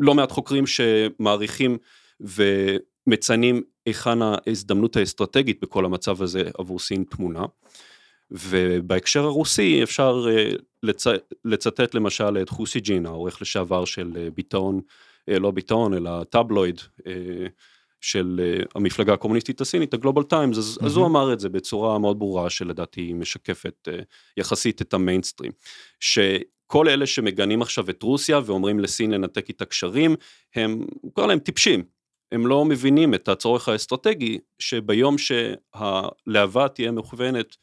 [0.00, 1.78] לא מעט חוקרים שמעריכים
[2.20, 7.44] ומציינים היכן ההזדמנות האסטרטגית בכל המצב הזה עבור סין טמונה.
[8.30, 10.50] ובהקשר הרוסי אפשר אה,
[10.82, 11.04] לצ...
[11.44, 14.80] לצטט למשל את חוסיג'ין העורך לשעבר של אה, ביטאון,
[15.28, 16.80] אה, לא ביטאון אלא טבלויד
[18.00, 18.40] של
[18.74, 21.06] המפלגה הקומוניסטית הסינית הגלובל טיימס אז, אז הוא.
[21.06, 23.88] אמר את זה בצורה מאוד ברורה שלדעתי משקפת
[24.36, 25.52] יחסית את המיינסטרים.
[26.70, 30.16] שכל אלה שמגנים עכשיו את רוסיה ואומרים לסין לנתק איתה קשרים
[30.54, 31.82] הם הוא קורא להם טיפשים.
[32.32, 37.56] הם לא מבינים את הצורך האסטרטגי שביום שהלהבה תהיה מכוונת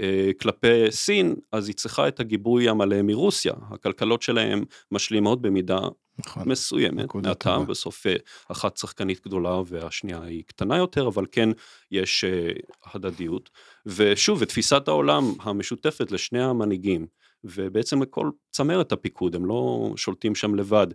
[0.00, 5.78] אה, כלפי סין אז היא צריכה את הגיבוי המלא מרוסיה הכלכלות שלהם משלימות במידה
[6.18, 6.48] נכון.
[6.48, 7.66] מסוימת מהטעם.
[7.66, 8.16] בסוף אה,
[8.48, 11.48] אחת שחקנית גדולה והשנייה היא קטנה יותר אבל כן
[11.90, 12.50] יש אה,
[12.94, 13.50] הדדיות
[13.86, 17.06] ושוב ותפיסת העולם המשותפת לשני המנהיגים
[17.44, 20.86] ובעצם לכל צמרת הפיקוד הם לא שולטים שם לבד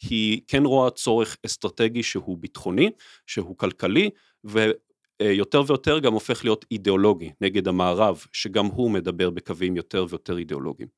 [0.00, 2.90] היא כן רואה צורך אסטרטגי שהוא ביטחוני
[3.26, 4.10] שהוא כלכלי
[4.44, 10.88] ויותר ויותר גם הופך להיות אידיאולוגי נגד המערב שגם הוא מדבר בקווים יותר ויותר אידיאולוגיים.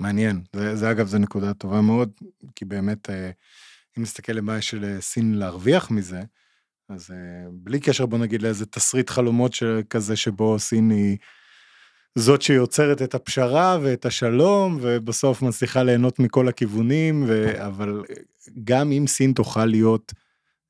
[0.00, 0.40] מעניין.
[0.52, 2.10] זה, זה אגב, זו נקודה טובה מאוד,
[2.54, 3.30] כי באמת, אה,
[3.98, 6.22] אם נסתכל למה יש לסין להרוויח מזה,
[6.88, 7.16] אז אה,
[7.52, 9.52] בלי קשר, בוא נגיד, לאיזה תסריט חלומות
[9.90, 11.16] כזה שבו סין היא
[12.18, 17.52] זאת שיוצרת את הפשרה ואת השלום, ובסוף מצליחה ליהנות מכל הכיוונים, ו...
[17.66, 18.02] אבל
[18.64, 20.12] גם אם סין תוכל להיות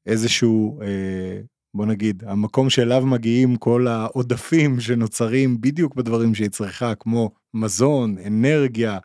[0.06, 1.40] איזשהו, אה,
[1.74, 8.98] בוא נגיד, המקום שאליו מגיעים כל העודפים שנוצרים בדיוק בדברים שהיא צריכה, כמו מזון, אנרגיה,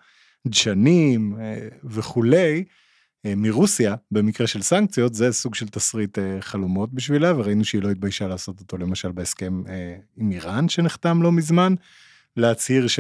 [0.47, 2.63] דשנים אה, וכולי,
[3.25, 7.89] אה, מרוסיה, במקרה של סנקציות, זה סוג של תסריט אה, חלומות בשבילה, וראינו שהיא לא
[7.89, 11.75] התביישה לעשות אותו למשל בהסכם אה, עם איראן שנחתם לא מזמן,
[12.37, 12.99] להצהיר ש...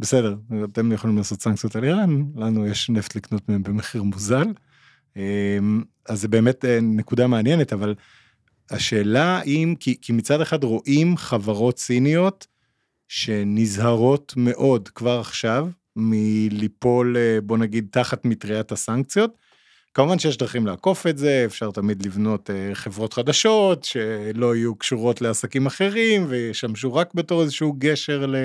[0.00, 4.46] בסדר, אתם יכולים לעשות סנקציות על איראן, לנו יש נפט לקנות מהם במחיר מוזל.
[5.16, 5.58] אה,
[6.08, 7.94] אז זה באמת אה, נקודה מעניינת, אבל
[8.70, 12.46] השאלה אם, כי, כי מצד אחד רואים חברות סיניות
[13.08, 19.47] שנזהרות מאוד כבר עכשיו מליפול, אה, בוא נגיד, תחת מטריית הסנקציות.
[19.98, 25.20] כמובן שיש דרכים לעקוף את זה, אפשר תמיד לבנות אה, חברות חדשות שלא יהיו קשורות
[25.20, 28.36] לעסקים אחרים וישמשו רק בתור איזשהו גשר ל,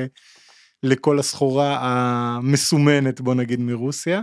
[0.84, 4.22] לכל הסחורה המסומנת, בוא נגיד, מרוסיה.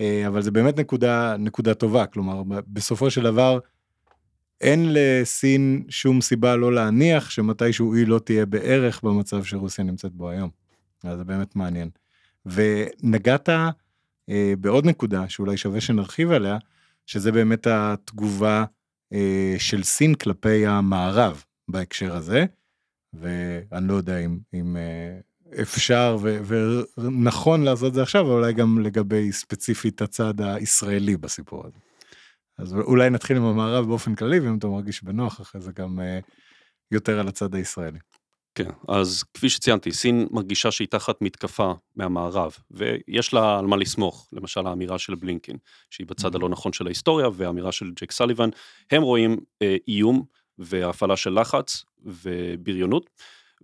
[0.00, 3.58] אה, אבל זה באמת נקודה, נקודה טובה, כלומר, בסופו של דבר,
[4.60, 10.30] אין לסין שום סיבה לא להניח שמתישהו היא לא תהיה בערך במצב שרוסיה נמצאת בו
[10.30, 10.50] היום.
[11.04, 11.88] אז זה באמת מעניין.
[12.46, 13.48] ונגעת
[14.58, 16.58] בעוד נקודה שאולי שווה שנרחיב עליה,
[17.06, 18.64] שזה באמת התגובה
[19.12, 22.44] אה, של סין כלפי המערב בהקשר הזה,
[23.12, 25.18] ואני לא יודע אם, אם אה,
[25.62, 26.38] אפשר ו-
[26.98, 31.78] ונכון לעשות את זה עכשיו, אולי גם לגבי ספציפית הצד הישראלי בסיפור הזה.
[32.58, 36.18] אז אולי נתחיל עם המערב באופן כללי, ואם אתה מרגיש בנוח אחרי זה גם אה,
[36.90, 37.98] יותר על הצד הישראלי.
[38.54, 44.28] כן, אז כפי שציינתי, סין מרגישה שהיא תחת מתקפה מהמערב, ויש לה על מה לסמוך,
[44.32, 45.56] למשל האמירה של בלינקין,
[45.90, 48.48] שהיא בצד הלא נכון של ההיסטוריה, והאמירה של ג'ק סליבן,
[48.90, 50.24] הם רואים אה, איום
[50.58, 53.10] והפעלה של לחץ ובריונות,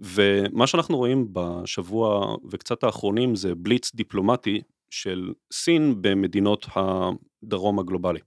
[0.01, 8.21] ומה שאנחנו רואים בשבוע וקצת האחרונים זה בליץ דיפלומטי של סין במדינות הדרום הגלובלי.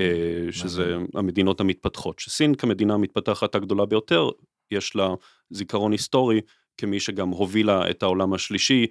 [0.00, 4.28] אה, שזה המדינות המתפתחות, שסין כמדינה המתפתחת הגדולה ביותר,
[4.72, 5.08] יש לה
[5.50, 6.40] זיכרון היסטורי
[6.78, 8.86] כמי שגם הובילה את העולם השלישי,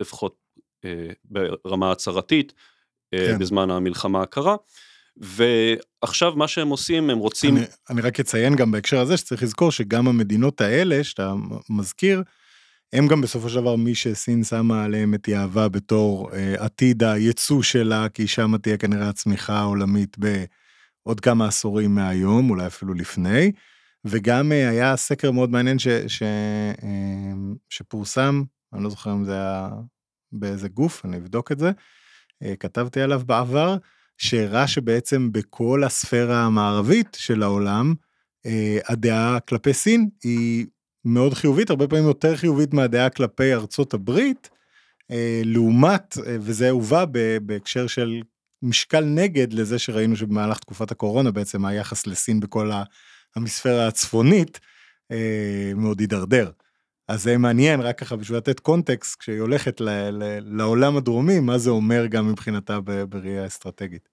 [0.00, 0.36] לפחות
[0.84, 2.52] אה, ברמה הצהרתית,
[3.14, 3.38] אה, כן.
[3.38, 4.56] בזמן המלחמה הקרה.
[5.16, 7.56] ועכשיו מה שהם עושים, הם רוצים...
[7.56, 11.34] אני, אני רק אציין גם בהקשר הזה שצריך לזכור שגם המדינות האלה שאתה
[11.70, 12.22] מזכיר,
[12.92, 17.62] הם גם בסופו של דבר מי שסין שמה עליהם את יהבה בתור אה, עתיד הייצוא
[17.62, 23.52] שלה, כי שם תהיה כנראה הצמיחה העולמית בעוד כמה עשורים מהיום, אולי אפילו לפני.
[24.04, 26.22] וגם אה, היה סקר מאוד מעניין ש, ש,
[26.82, 27.32] אה,
[27.68, 29.70] שפורסם, אני לא זוכר אם זה היה
[30.32, 31.70] באיזה גוף, אני אבדוק את זה,
[32.42, 33.76] אה, כתבתי עליו בעבר,
[34.18, 37.94] שהראה שבעצם בכל הספירה המערבית של העולם,
[38.88, 40.66] הדעה כלפי סין היא
[41.04, 44.50] מאוד חיובית, הרבה פעמים יותר חיובית מהדעה כלפי ארצות הברית,
[45.44, 47.04] לעומת, וזה הובא
[47.42, 48.22] בהקשר של
[48.62, 52.70] משקל נגד לזה שראינו שבמהלך תקופת הקורונה בעצם היחס לסין בכל
[53.36, 54.60] המספירה הצפונית
[55.76, 56.50] מאוד הידרדר.
[57.08, 61.58] אז זה מעניין, רק ככה בשביל לתת קונטקסט, כשהיא הולכת ל- ל- לעולם הדרומי, מה
[61.58, 64.08] זה אומר גם מבחינתה בראייה אסטרטגית.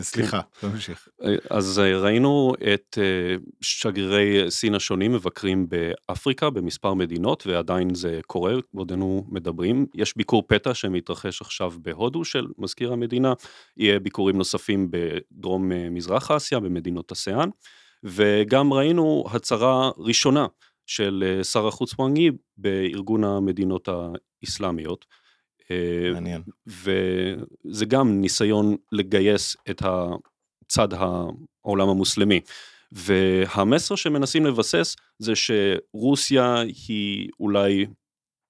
[0.00, 1.08] סליחה, תמשיך.
[1.50, 8.54] אז אה, ראינו את אה, שגרירי סין השונים מבקרים באפריקה במספר מדינות ועדיין זה קורה,
[8.74, 9.86] בעודנו מדברים.
[9.94, 13.32] יש ביקור פתע שמתרחש עכשיו בהודו של מזכיר המדינה,
[13.76, 17.48] יהיה ביקורים נוספים בדרום אה, מזרח אסיה, במדינות אסיאן,
[18.04, 20.46] וגם ראינו הצהרה ראשונה
[20.86, 25.04] של אה, שר החוץ וואנגי בארגון המדינות האסלאמיות.
[25.70, 26.42] אה, מעניין.
[26.66, 32.40] וזה גם ניסיון לגייס את הצד העולם המוסלמי.
[32.92, 37.86] והמסר שמנסים לבסס זה שרוסיה היא אולי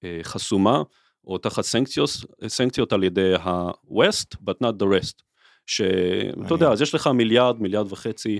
[0.03, 0.81] אה, חסומה
[1.27, 2.09] או תחת סנקציות,
[2.47, 5.23] סנקציות על ידי ה-West, but not the rest.
[5.65, 8.39] שאתה יודע, אז יש לך מיליארד, מיליארד וחצי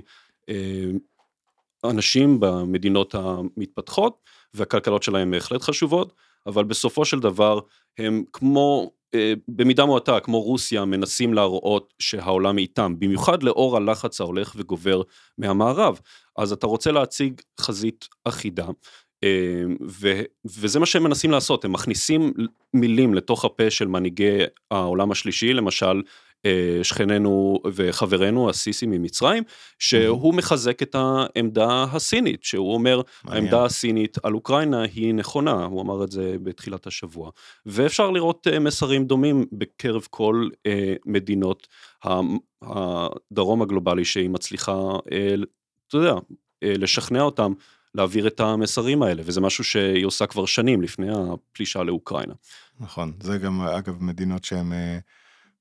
[1.84, 4.18] אנשים במדינות המתפתחות,
[4.54, 6.12] והכלכלות שלהם בהחלט חשובות,
[6.46, 7.60] אבל בסופו של דבר
[7.98, 14.54] הם כמו, אה, במידה מועטה, כמו רוסיה, מנסים להראות שהעולם איתם, במיוחד לאור הלחץ ההולך
[14.56, 15.02] וגובר
[15.38, 16.00] מהמערב.
[16.36, 18.66] אז אתה רוצה להציג חזית אחידה,
[19.24, 22.32] אה, ו, וזה מה שהם מנסים לעשות, הם מכניסים
[22.74, 24.38] מילים לתוך הפה של מנהיגי
[24.70, 26.02] העולם השלישי, למשל אה,
[26.82, 29.42] שכננו וחברנו הסיסי ממצרים,
[29.78, 36.04] שהוא מחזק את העמדה הסינית, שהוא אומר, העמדה הסינית על אוקראינה היא נכונה, הוא אמר
[36.04, 37.30] את זה בתחילת השבוע.
[37.66, 41.68] ואפשר לראות אה, מסרים דומים בקרב כל אה, מדינות
[42.62, 44.76] הדרום הגלובלי שהיא מצליחה,
[45.88, 46.14] אתה יודע,
[46.62, 47.52] לשכנע אותם
[47.94, 52.34] להעביר את המסרים האלה, וזה משהו שהיא עושה כבר שנים לפני הפלישה לאוקראינה.
[52.80, 54.72] נכון, זה גם אגב מדינות שהן...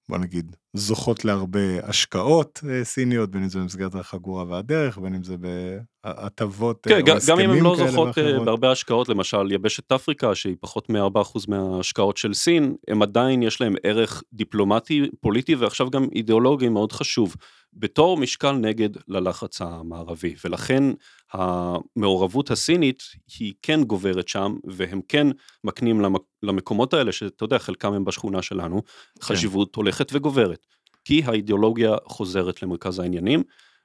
[0.09, 5.23] בוא נגיד, זוכות להרבה השקעות אה, סיניות, בין אם זה במסגרת החגורה והדרך, בין אם
[5.23, 7.77] זה בהטבות אה, כן, או הסכמים כאלה ואחרות.
[7.77, 12.17] גם אם הן לא זוכות אה, בהרבה השקעות, למשל יבשת אפריקה, שהיא פחות מ-4% מההשקעות
[12.17, 17.35] של סין, הם עדיין יש להם ערך דיפלומטי, פוליטי ועכשיו גם אידיאולוגי מאוד חשוב.
[17.79, 20.83] בתור משקל נגד ללחץ המערבי, ולכן
[21.31, 23.03] המעורבות הסינית
[23.39, 25.27] היא כן גוברת שם, והם כן
[25.63, 26.01] מקנים
[26.43, 29.21] למקומות האלה, שאתה יודע, חלקם הם בשכונה שלנו, כן.
[29.21, 30.65] חשיבות הולכת וגוברת.
[31.05, 33.43] כי האידיאולוגיה חוזרת למרכז העניינים,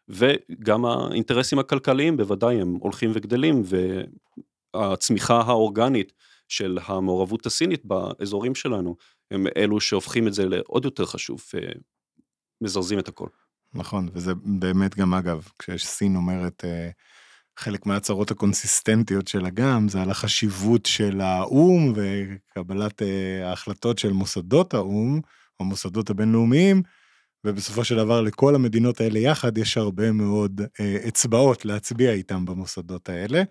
[0.08, 3.62] וגם האינטרסים הכלכליים בוודאי הם הולכים וגדלים,
[4.74, 6.12] והצמיחה האורגנית
[6.48, 8.96] של המעורבות הסינית באזורים שלנו,
[9.30, 11.44] הם אלו שהופכים את זה לעוד יותר חשוב,
[12.62, 13.28] ומזרזים את הכל.
[13.74, 16.90] נכון, וזה באמת גם אגב, כשסין אומרת, אה,
[17.58, 24.74] חלק מההצהרות הקונסיסטנטיות שלה גם, זה על החשיבות של האו"ם וקבלת אה, ההחלטות של מוסדות
[24.74, 25.20] האו"ם,
[25.60, 26.82] או המוסדות הבינלאומיים,
[27.46, 33.08] ובסופו של דבר לכל המדינות האלה יחד יש הרבה מאוד אה, אצבעות להצביע איתם במוסדות
[33.08, 33.42] האלה.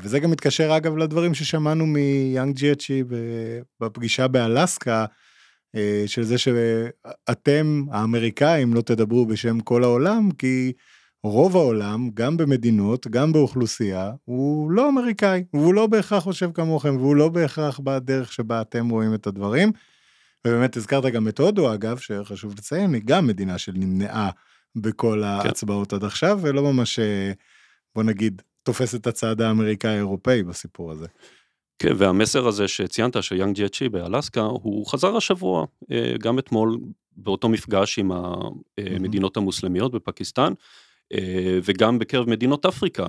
[0.00, 3.04] וזה גם מתקשר אגב לדברים ששמענו מיאנג ג'יאצ'י
[3.80, 5.06] בפגישה באלסקה, אה,
[6.06, 10.72] של זה שאתם האמריקאים לא תדברו בשם כל העולם כי
[11.24, 17.16] רוב העולם גם במדינות גם באוכלוסייה הוא לא אמריקאי והוא לא בהכרח חושב כמוכם והוא
[17.16, 19.72] לא בהכרח בדרך שבה אתם רואים את הדברים.
[20.46, 24.30] ובאמת הזכרת גם את הודו אגב שחשוב לציין היא גם מדינה שנמנעה
[24.76, 25.48] בכל כן.
[25.48, 27.32] ההצבעות עד עכשיו ולא ממש אה,
[27.94, 31.06] בוא נגיד תופס את הצעד האמריקאי האירופאי בסיפור הזה.
[31.78, 36.78] כן, והמסר הזה שציינת, של יאנג ג'יאצ'י באלסקה, הוא חזר השבוע, אה, גם אתמול,
[37.16, 40.52] באותו מפגש עם המדינות המוסלמיות בפקיסטן,
[41.12, 43.08] אה, וגם בקרב מדינות אפריקה.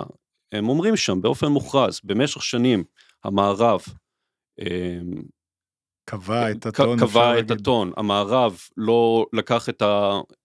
[0.51, 2.83] הם אומרים שם באופן מוכרז, במשך שנים,
[3.23, 3.81] המערב,
[4.59, 4.99] אה,
[6.05, 9.83] קבע את הטון, קבע את הטון, המערב לא לקח את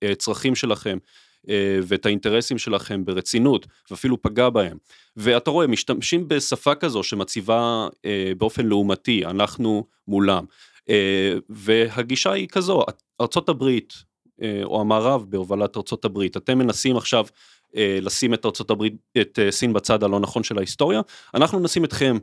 [0.04, 0.98] הצרכים שלכם.
[1.02, 1.08] אה,
[1.82, 4.76] ואת האינטרסים שלכם ברצינות, ואפילו פגע בהם.
[5.16, 10.44] ואתה רואה, משתמשים בשפה כזו שמציבה אה, באופן לעומתי, אנחנו מולם.
[10.88, 12.84] אה, והגישה היא כזו,
[13.48, 14.12] הברית,
[14.64, 17.26] או המערב בהובלת הברית, אתם מנסים עכשיו
[17.76, 21.00] לשים את הברית, את סין בצד הלא נכון של ההיסטוריה,
[21.34, 22.16] אנחנו נשים אתכם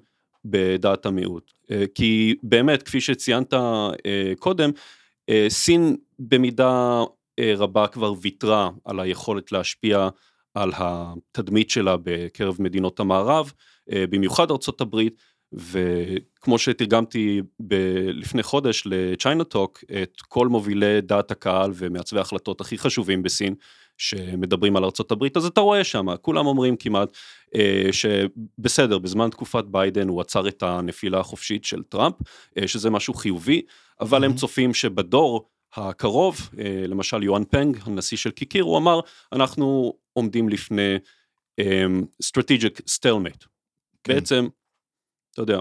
[0.45, 1.51] בדעת המיעוט.
[1.95, 3.53] כי באמת, כפי שציינת
[4.39, 4.71] קודם,
[5.49, 7.05] סין במידה אה,
[7.57, 10.09] רבה כבר ויתרה על היכולת להשפיע
[10.53, 13.51] על התדמית שלה בקרב מדינות המערב,
[13.91, 15.21] אה, במיוחד ארצות הברית,
[15.53, 22.77] וכמו שתרגמתי ב- לפני חודש ל ChinaTalk את כל מובילי דעת הקהל ומעצבי ההחלטות הכי
[22.77, 23.55] חשובים בסין
[23.97, 27.09] שמדברים על הברית אז אתה רואה שם כולם אומרים כמעט
[27.55, 32.15] אה, שבסדר בזמן תקופת ביידן הוא עצר את הנפילה החופשית של טראמפ
[32.57, 33.61] אה, שזה משהו חיובי
[34.01, 34.35] אבל הם Mhm.
[34.37, 38.99] צופים שבדור הקרוב אה, למשל יואן פנג הנשיא של קיקיר הוא אמר
[39.33, 40.95] אנחנו עומדים לפני
[41.59, 41.85] אה,
[42.23, 43.45] strategic stalemate
[44.03, 44.13] כן.
[44.13, 44.47] בעצם
[45.31, 45.59] אתה יודע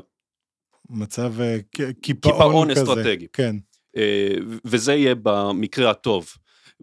[0.90, 1.58] מצב אה,
[2.02, 2.82] קיפאון כזה.
[2.82, 3.26] אסטרטגי.
[3.32, 3.56] כן,
[3.96, 4.34] אה,
[4.64, 6.28] וזה יהיה במקרה הטוב.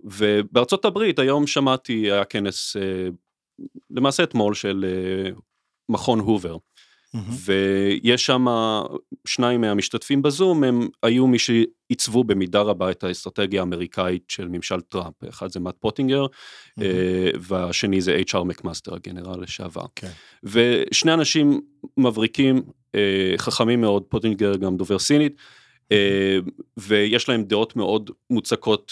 [0.03, 3.07] ובארצות הברית היום שמעתי היה כנס אה,
[3.89, 5.29] למעשה אתמול של אה,
[5.89, 6.57] מכון הובר.
[7.45, 8.45] ויש שם
[9.27, 15.29] שניים מהמשתתפים בזום הם היו מי שעיצבו במידה רבה את האסטרטגיה האמריקאית של ממשל טראמפ
[15.29, 16.25] אחד זה מאט פוטינגר
[16.77, 16.89] מהמם.
[16.89, 19.85] אה, והשני זה HR מקמאסטר הגנרל לשעבר.
[19.95, 20.11] כן.
[20.43, 21.61] ושני אנשים
[21.97, 22.61] מבריקים
[22.95, 25.35] אה, חכמים מאוד פוטינגר גם דובר סינית
[25.91, 26.37] אה,
[26.77, 28.91] ויש להם דעות מאוד מוצקות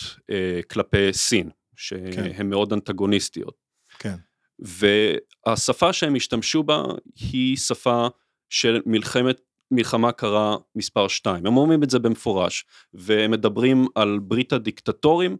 [0.70, 3.56] כלפי סין שהן מאוד אנטגוניסטיות.
[4.00, 4.16] כן.
[4.60, 6.84] והשפה שהם השתמשו בה
[7.16, 8.08] היא שפה
[8.50, 9.42] של מלחמת
[9.72, 15.38] מלחמה קרה מספר 2 הם אומרים את זה במפורש והם מדברים על ברית הדיקטטורים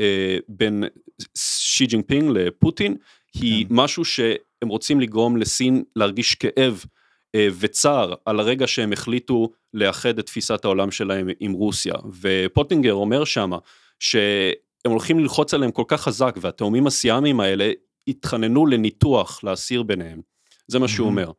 [0.00, 0.84] אה, בין
[1.38, 2.96] שי ג'ינפינג לפוטין.
[3.34, 3.74] היא כן.
[3.74, 6.84] משהו שהם רוצים לגרום לסין להרגיש כאב
[7.34, 11.94] אה, וצער על הרגע שהם החליטו לאחד את תפיסת העולם שלהם עם רוסיה.
[12.20, 13.58] ופוטינגר אומר שמה
[14.00, 14.52] שהם
[14.84, 17.72] הולכים ללחוץ עליהם כל כך חזק והתאומים הסיאמיים האלה
[18.08, 20.20] יתחננו לניתוח להסיר ביניהם
[20.68, 21.06] זה מה שהוא.
[21.06, 21.30] אומר.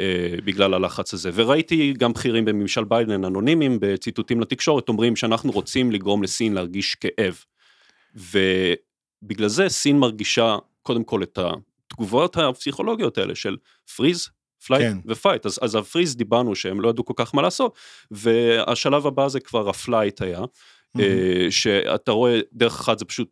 [0.00, 5.92] אה, בגלל הלחץ הזה וראיתי גם בכירים בממשל ביידן אנונימיים בציטוטים לתקשורת אומרים שאנחנו רוצים
[5.92, 7.44] לגרום לסין להרגיש כאב.
[8.14, 13.56] ובגלל זה סין מרגישה קודם כל את התגובות הפסיכולוגיות האלה של
[13.96, 14.28] freeze,
[14.66, 14.98] flight כן.
[15.06, 17.76] ו fight אז, אז ה freeze דיברנו שהם לא ידעו כל כך מה לעשות
[18.10, 20.40] והשלב הבא זה כבר ה flight היה.
[21.00, 23.28] אה, שאתה רואה דרך אחת זה פשוט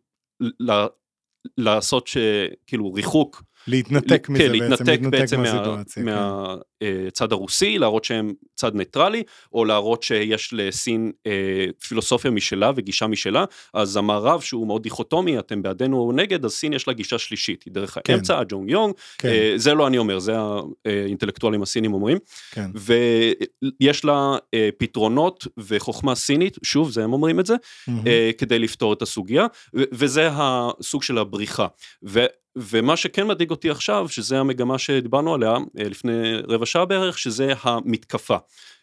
[1.57, 6.03] לעשות שכאילו ריחוק להתנתק מזה כן, בעצם, להתנתק בעצם מה- מהסיטואציה.
[6.03, 6.09] כן.
[6.81, 9.23] מהצד הרוסי, להראות שהם צד ניטרלי,
[9.53, 15.61] או להראות שיש לסין אה, פילוסופיה משלה וגישה משלה, אז המערב שהוא מאוד דיכוטומי, אתם
[15.61, 18.13] בעדנו או נגד, אז סין יש לה גישה שלישית, היא דרך כן.
[18.13, 20.33] האמצע, ה 中庸, כן, אה, זה לא אני אומר, זה
[20.85, 22.17] האינטלקטואלים הסינים אומרים,
[22.51, 22.69] כן.
[22.75, 27.55] ויש לה אה, פתרונות וחוכמה סינית, שוב, זה הם אומרים את זה.
[28.07, 31.67] אה, כדי לפתור את הסוגיה, וזה הסוג של הבריחה.
[32.03, 32.25] ו-
[32.57, 37.53] ומה שכן מדאיג אותי עכשיו, שזה המגמה שדיברנו עליה אה, לפני רבע שעה בערך, שזה
[37.61, 38.37] המתקפה.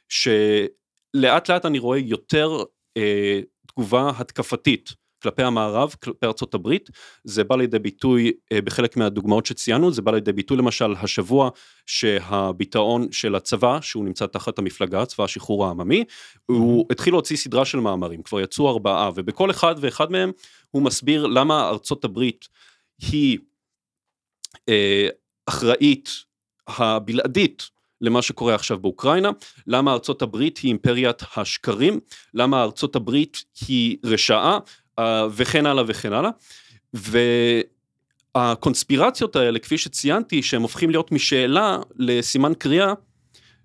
[0.09, 2.63] שלאט לאט אני רואה יותר
[2.97, 4.91] אה, תגובה התקפתית
[5.25, 6.91] כלפי המערב, כלפי ארצות הברית,
[7.25, 11.51] זה בא לידי ביטוי אה, בחלק מהדוגמאות שציינו, זה בא לידי ביטוי למשל השבוע
[11.87, 16.05] שהביטאון של הצבא, שהוא נמצא תחת המפלגה, צבא השחרור העממי,
[16.47, 20.33] הוא התחיל להוציא סדרה של מאמרים, כבר יצאו ארבעה, ובכל אחד ואחד מהם
[20.71, 22.49] הוא מסביר למה ארצות הברית
[23.01, 23.39] היא
[24.69, 25.09] אה,
[25.47, 26.11] אחראית
[26.69, 27.71] הבלעדית
[28.05, 29.31] למה שקורה עכשיו באוקראינה,
[29.67, 32.01] למה ארצות הברית היא אימפריית השקרים,
[32.35, 34.59] למה ארצות הברית היא רשעה,
[34.99, 36.31] אה, וכן הלאה וכן הלאה.
[38.35, 42.93] והקונספירציות האלה, כפי שציינתי, שהם הופכים להיות משאלה לסימן קריאה,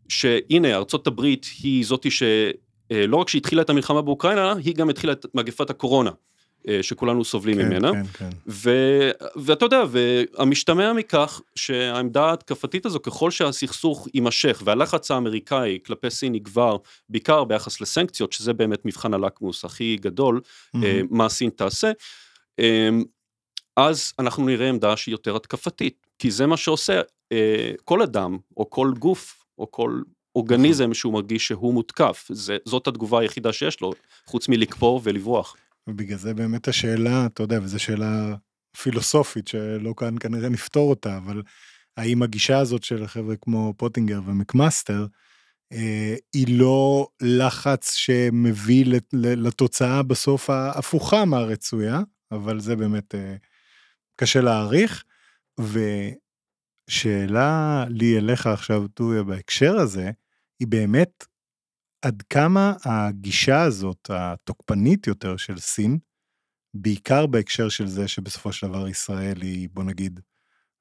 [0.09, 5.25] שהנה ארצות הברית היא זאתי שלא רק שהתחילה את המלחמה באוקראינה, היא גם התחילה את
[5.33, 6.28] מגפת הקורונה, אה,
[6.81, 7.91] שכולנו סובלים כן, ממנה.
[7.91, 8.29] כן, כן.
[8.47, 8.71] ו...
[9.35, 16.77] ואתה יודע, והמשתמע מכך שהעמדה ההתקפתית הזו, ככל שהסכסוך יימשך והלחץ האמריקאי כלפי סין יגבר,
[17.09, 20.41] בעיקר ביחס לסנקציות, שזה באמת מבחן הלקמוס הכי גדול,
[20.75, 21.07] אה, מהמם.
[21.09, 21.91] מה סין תעשה,
[22.59, 22.89] אה,
[23.77, 27.01] אז אנחנו נראה עמדה שהיא יותר התקפתית, כי זה מה שעושה
[27.31, 30.01] אה, כל אדם, או כל גוף, או כל
[30.35, 33.93] אורגניזם שהוא מרגיש שהוא מותקף, זה, זאת התגובה היחידה שיש לו,
[34.25, 35.55] חוץ מלקפוא ולברוח.
[35.89, 38.35] ובגלל זה באמת השאלה, אתה יודע, וזו שאלה
[38.77, 41.41] פילוסופית שלא כאן כנראה נפתור אותה, אבל
[41.97, 45.05] האם הגישה הזאת של חבר'ה כמו פוטינגר ומקמאסטר,
[45.73, 53.35] אה, היא לא לחץ שמביא לתוצאה בסוף ההפוכה מהרצויה, אבל זה באמת אה,
[54.15, 55.03] קשה להעריך.
[56.89, 60.11] ושאלה לי אליך עכשיו, טוריה, בהקשר הזה,
[60.59, 61.25] היא באמת
[62.01, 65.97] עד כמה הגישה הזאת, התוקפנית יותר של סין,
[66.73, 70.19] בעיקר בהקשר של זה שבסופו של דבר ישראל היא, בוא נגיד,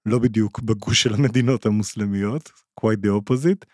[0.06, 3.64] לא בדיוק בגוש של המדינות המוסלמיות, quite the opposite,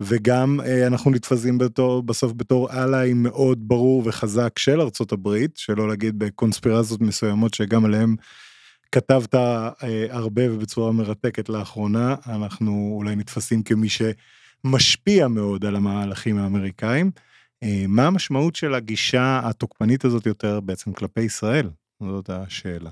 [0.00, 5.88] וגם אה, אנחנו נתפסים בתור, בסוף בתור אלאי מאוד ברור וחזק של ארצות הברית, שלא
[5.88, 8.16] להגיד בקונספירציות מסוימות שגם עליהם
[8.92, 9.70] כתבת אה,
[10.10, 13.88] הרבה ובצורה מרתקת לאחרונה, אנחנו אולי נתפסים כמי
[14.64, 17.10] משפיע מאוד על המהלכים האמריקאים.
[17.62, 21.70] אה, מה המשמעות של הגישה התוקפנית הזאת יותר בעצם כלפי ישראל?
[22.02, 22.90] זאת השאלה.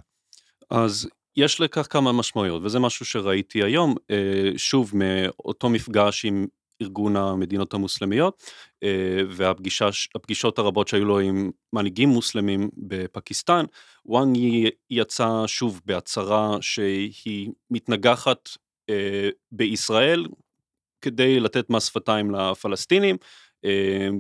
[0.70, 6.46] אז יש לכך כמה משמעויות, וזה משהו שראיתי היום, אה, שוב, מאותו מפגש עם
[6.82, 8.42] ארגון המדינות המוסלמיות,
[8.82, 13.64] אה, והפגישות הרבות שהיו לו עם מנהיגים מוסלמים בפקיסטן,
[14.06, 14.38] וואנג
[14.90, 18.48] יצא שוב בהצהרה שהיא מתנגחת
[19.52, 20.24] בישראל
[21.03, 23.16] כדי לתת מס שפתיים לפלסטינים,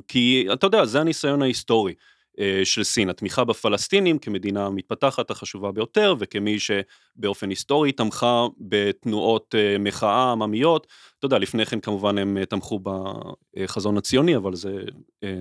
[0.08, 1.94] כי אתה יודע, זה הניסיון ההיסטורי.
[2.38, 9.78] אה, של סין, התמיכה בפלסטינים כמדינה מתפתחת החשובה ביותר וכמי שבאופן היסטורי תמכה בתנועות אה,
[9.78, 10.86] מחאה עממיות,
[11.18, 12.80] אתה יודע לפני כן כמובן הם אה, תמכו
[13.56, 14.78] בחזון הציוני אבל זה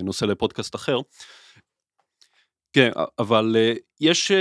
[0.02, 0.98] נושא לפודקאסט אחר.
[2.72, 3.56] כן, אבל
[4.00, 4.32] יש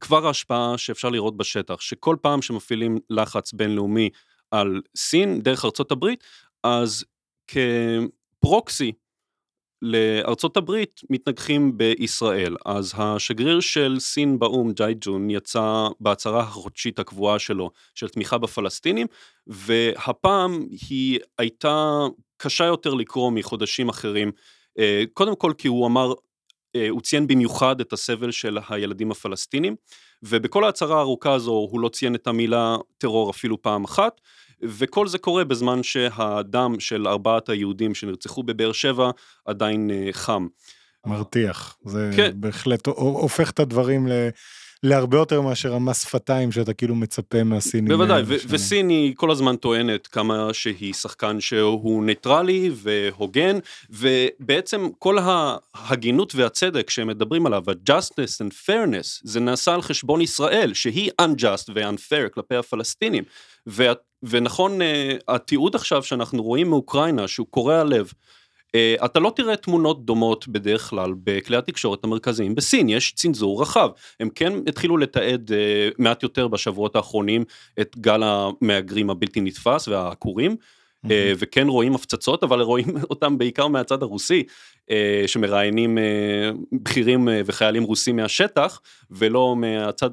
[0.00, 4.10] כבר השפעה שאפשר לראות בשטח, שכל פעם שמפעילים לחץ בינלאומי
[4.50, 6.24] על סין דרך ארצות הברית,
[6.64, 7.04] אז
[7.46, 8.92] כפרוקסי
[9.82, 17.38] לארצות הברית מתנגחים בישראל, אז השגריר של סין באו"ם, ג'אי ג'ון, יצא בהצהרה החודשית הקבועה
[17.38, 19.06] שלו של תמיכה בפלסטינים,
[19.46, 21.98] והפעם היא הייתה
[22.36, 24.32] קשה יותר לקרוא מחודשים אחרים,
[24.78, 26.12] אה, קודם כל כי הוא אמר,
[26.90, 29.76] הוא ציין במיוחד את הסבל של הילדים הפלסטינים,
[30.22, 34.20] ובכל ההצהרה הארוכה הזו הוא לא ציין את המילה טרור אפילו פעם אחת,
[34.62, 39.10] וכל זה קורה בזמן שהדם של ארבעת היהודים שנרצחו בבאר שבע
[39.44, 40.46] עדיין אה, חם.
[41.06, 42.30] מרתיח, זה כן.
[42.34, 44.12] בהחלט הופך את הדברים ל...
[44.82, 47.88] להרבה יותר מאשר המס שפתיים שאתה כאילו מצפה מהסינים.
[47.88, 53.58] בוודאי, ו- וסין היא כל הזמן טוענת כמה שהיא שחקן שהוא ניטרלי והוגן,
[53.90, 60.74] ובעצם כל ההגינות והצדק שהם מדברים עליו, ה-justness and fairness, זה נעשה על חשבון ישראל,
[60.74, 63.24] שהיא unjust ו-unfair כלפי הפלסטינים.
[63.66, 68.12] ו- ונכון, אה, התיעוד עכשיו שאנחנו רואים מאוקראינה, שהוא קורע לב,
[68.74, 73.88] אה, אתה לא תראה תמונות דומות בדרך כלל בכלי התקשורת המרכזיים בסין, יש צנזור רחב.
[74.20, 77.44] הם כן התחילו לתעד אה, מעט יותר בשבועות האחרונים
[77.80, 80.56] את גל המהגרים הבלתי נתפס והעקורים.
[81.06, 81.10] Mm-hmm.
[81.38, 84.42] וכן רואים הפצצות אבל רואים אותם בעיקר מהצד הרוסי
[85.26, 85.98] שמראיינים
[86.72, 90.10] בכירים וחיילים רוסים מהשטח ולא מהצד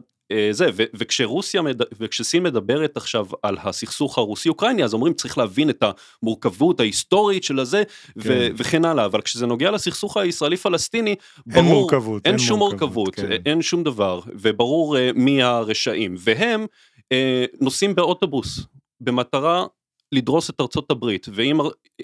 [0.52, 1.82] זה, ו- וכשרוסיה, מד...
[2.00, 5.84] וכשסין מדברת עכשיו על הסכסוך הרוסי-אוקראיני, אז אומרים צריך להבין את
[6.24, 8.20] המורכבות ההיסטורית של הזה, כן.
[8.24, 11.16] ו- וכן הלאה, אבל כשזה נוגע לסכסוך הישראלי-פלסטיני,
[11.46, 13.32] ברור, אין מורכבות, אין, אין שום מורכבות, כן.
[13.46, 16.66] אין שום דבר, וברור uh, מי הרשעים, והם
[17.00, 18.60] uh, נוסעים באוטובוס,
[19.02, 19.66] במטרה
[20.12, 21.58] לדרוס את ארצות הברית, ואם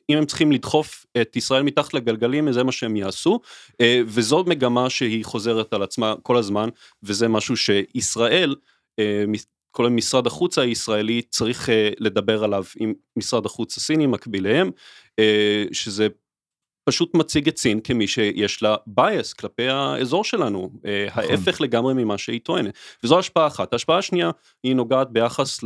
[0.09, 3.39] הם צריכים לדחוף את ישראל מתחת לגלגלים, זה מה שהם יעשו,
[3.81, 6.69] אה, וזו מגמה שהיא חוזרת על עצמה כל הזמן,
[7.03, 8.55] וזה משהו שישראל,
[8.99, 9.23] אה,
[9.71, 14.71] כל משרד החוץ הישראלי צריך אה, לדבר עליו עם משרד החוץ הסיני, מקביליהם,
[15.71, 16.07] שזה
[16.89, 20.69] פשוט מציג את סין כמי שיש לה bias כלפי האזור שלנו,
[21.07, 21.23] נכון.
[21.23, 22.73] ההפך לגמרי ממה שהיא טוענת.
[23.03, 23.73] וזו השפעה אחת.
[23.73, 24.31] ההשפעה השנייה
[24.63, 25.63] היא נוגעת ביחס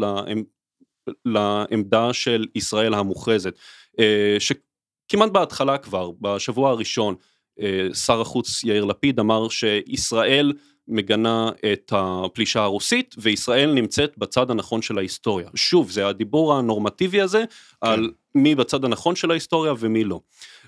[1.25, 3.53] לעמדה של ישראל המוכרזת,
[3.99, 7.15] אה, שכמעט בהתחלה כבר, בשבוע הראשון,
[7.61, 10.53] אה, שר החוץ יאיר לפיד אמר שישראל
[10.87, 15.49] מגנה את הפלישה הרוסית וישראל נמצאת בצד הנכון של ההיסטוריה.
[15.55, 17.87] שוב, זה הדיבור הנורמטיבי הזה כן.
[17.89, 20.19] על מי בצד הנכון של ההיסטוריה ומי לא.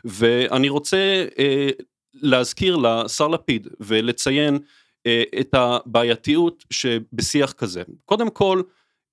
[0.06, 1.70] ואני רוצה אה,
[2.14, 4.60] להזכיר לשר לפיד ולציין
[5.06, 7.84] אה, את הבעייתיות שבשיח כזה.
[8.06, 8.62] קודם כל,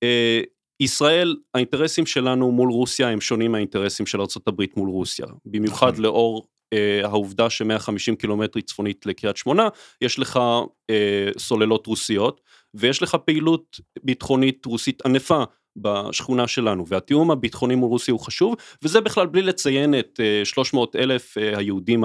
[0.02, 0.40] אה,
[0.80, 6.02] ישראל, האינטרסים שלנו מול רוסיה הם שונים מהאינטרסים של ארה"ב מול רוסיה, במיוחד נכון.
[6.04, 9.68] לאור אה, העובדה ש-150 קילומטר צפונית לקריית שמונה,
[10.00, 10.40] יש לך
[10.90, 12.40] אה, סוללות רוסיות,
[12.74, 15.42] ויש לך פעילות ביטחונית רוסית ענפה
[15.76, 20.96] בשכונה שלנו, והתיאום הביטחוני מול רוסיה הוא חשוב, וזה בכלל בלי לציין את אה, 300
[20.96, 22.04] אלף אה, היהודים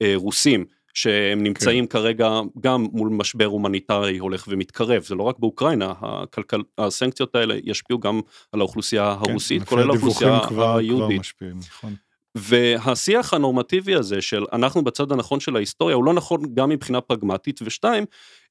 [0.00, 0.64] הרוסים.
[0.96, 1.98] שהם נמצאים כן.
[1.98, 8.00] כרגע גם מול משבר הומניטרי הולך ומתקרב, זה לא רק באוקראינה, הכלכל, הסנקציות האלה ישפיעו
[8.00, 8.20] גם
[8.52, 10.40] על האוכלוסייה כן, הרוסית, כולל האוכלוסייה
[10.76, 11.20] היהודית.
[11.68, 11.94] נכון.
[12.34, 17.60] והשיח הנורמטיבי הזה של אנחנו בצד הנכון של ההיסטוריה הוא לא נכון גם מבחינה פרגמטית
[17.62, 18.04] ושתיים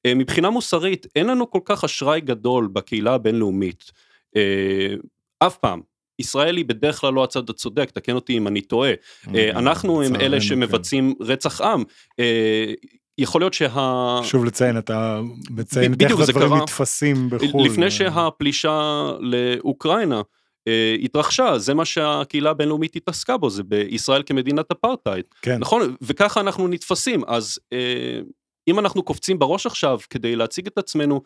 [0.05, 3.91] אה, מבחינה מוסרית אין לנו כל כך אשראי גדול בקהילה הבינלאומית
[4.35, 4.95] אה,
[5.39, 5.81] אף פעם
[6.19, 8.91] ישראל היא בדרך כלל לא הצד הצודק, תקן אותי אם אני טועה.
[9.27, 10.41] אוקיי, אנחנו הם אלה כן.
[10.41, 11.83] שמבצעים רצח עם.
[12.19, 12.73] אה,
[13.17, 14.19] יכול להיות שה...
[14.23, 17.65] שוב לציין, אתה מציין איך הדברים נתפסים בחו"ל.
[17.65, 20.21] לפני שהפלישה לאוקראינה
[20.67, 25.25] אה, התרחשה, זה מה שהקהילה הבינלאומית התעסקה בו, זה בישראל כמדינת אפרטהייד.
[25.41, 25.57] כן.
[25.59, 25.95] נכון?
[26.01, 28.19] וככה אנחנו נתפסים, אז אה,
[28.67, 31.21] אם אנחנו קופצים בראש עכשיו כדי להציג את עצמנו אה,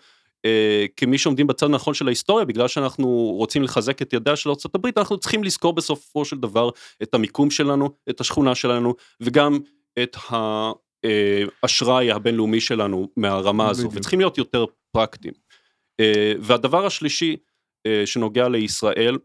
[0.97, 5.17] כמי שעומדים בצד הנכון של ההיסטוריה, בגלל שאנחנו רוצים לחזק את ידיה של ארה"ב, אנחנו
[5.17, 6.69] צריכים לזכור בסופו של דבר
[7.03, 9.59] את המיקום שלנו, את השכונה שלנו, וגם
[10.03, 10.17] את
[11.63, 13.89] האשראי הבינלאומי שלנו מהרמה הזו.
[13.91, 15.33] וצריכים להיות יותר פרקטיים.
[15.99, 17.35] אה, והדבר השלישי
[17.87, 19.17] אה, שנוגע לישראל,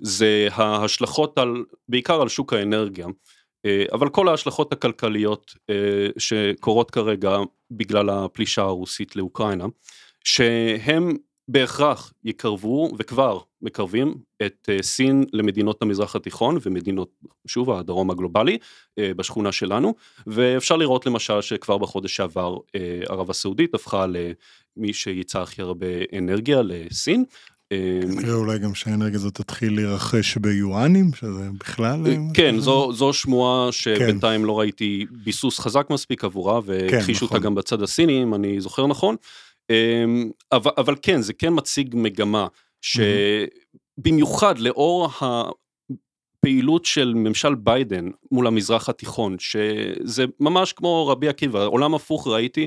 [0.00, 3.06] זה ההשלכות על, בעיקר על שוק האנרגיה,
[3.66, 7.36] אה, אבל כל ההשלכות הכלכליות אה, שקורות כרגע
[7.70, 9.64] בגלל הפלישה הרוסית לאוקראינה,
[10.24, 11.16] שהם
[11.48, 17.10] בהכרח יקרבו וכבר מקרבים את אה, סין למדינות המזרח התיכון ומדינות,
[17.46, 18.58] שוב, הדרום הגלובלי
[18.98, 19.94] אה, בשכונה שלנו,
[20.26, 25.86] ואפשר לראות למשל שכבר בחודש שעבר אה, ערב הסעודית הפכה למי שייצא הכי הרבה
[26.18, 27.24] אנרגיה לסין.
[27.72, 32.02] אה, נראה אולי גם שהאנרגיה הזאת תתחיל להירכש ביואנים, שזה בכלל...
[32.34, 37.44] כן, זו, זו שמועה שבינתיים לא ראיתי ביסוס חזק מספיק עבורה, והכחישו אותה נכון.
[37.44, 39.16] גם בצד הסיני, אם אני זוכר נכון.
[39.72, 42.46] אמ, אבל, אבל כן, זה כן מציג מגמה,
[42.82, 51.94] שבמיוחד לאור הפעילות של ממשל ביידן מול המזרח התיכון, שזה ממש כמו רבי עקיבא, עולם
[51.94, 52.66] הפוך ראיתי,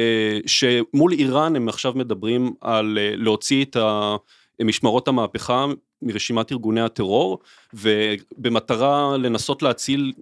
[0.00, 4.16] אה, שמול איראן הם עכשיו מדברים על אה, להוציא את ה...
[4.64, 5.66] משמרות המהפכה
[6.02, 7.38] מרשימת ארגוני הטרור,
[7.74, 10.12] ובמטרה לנסות להציל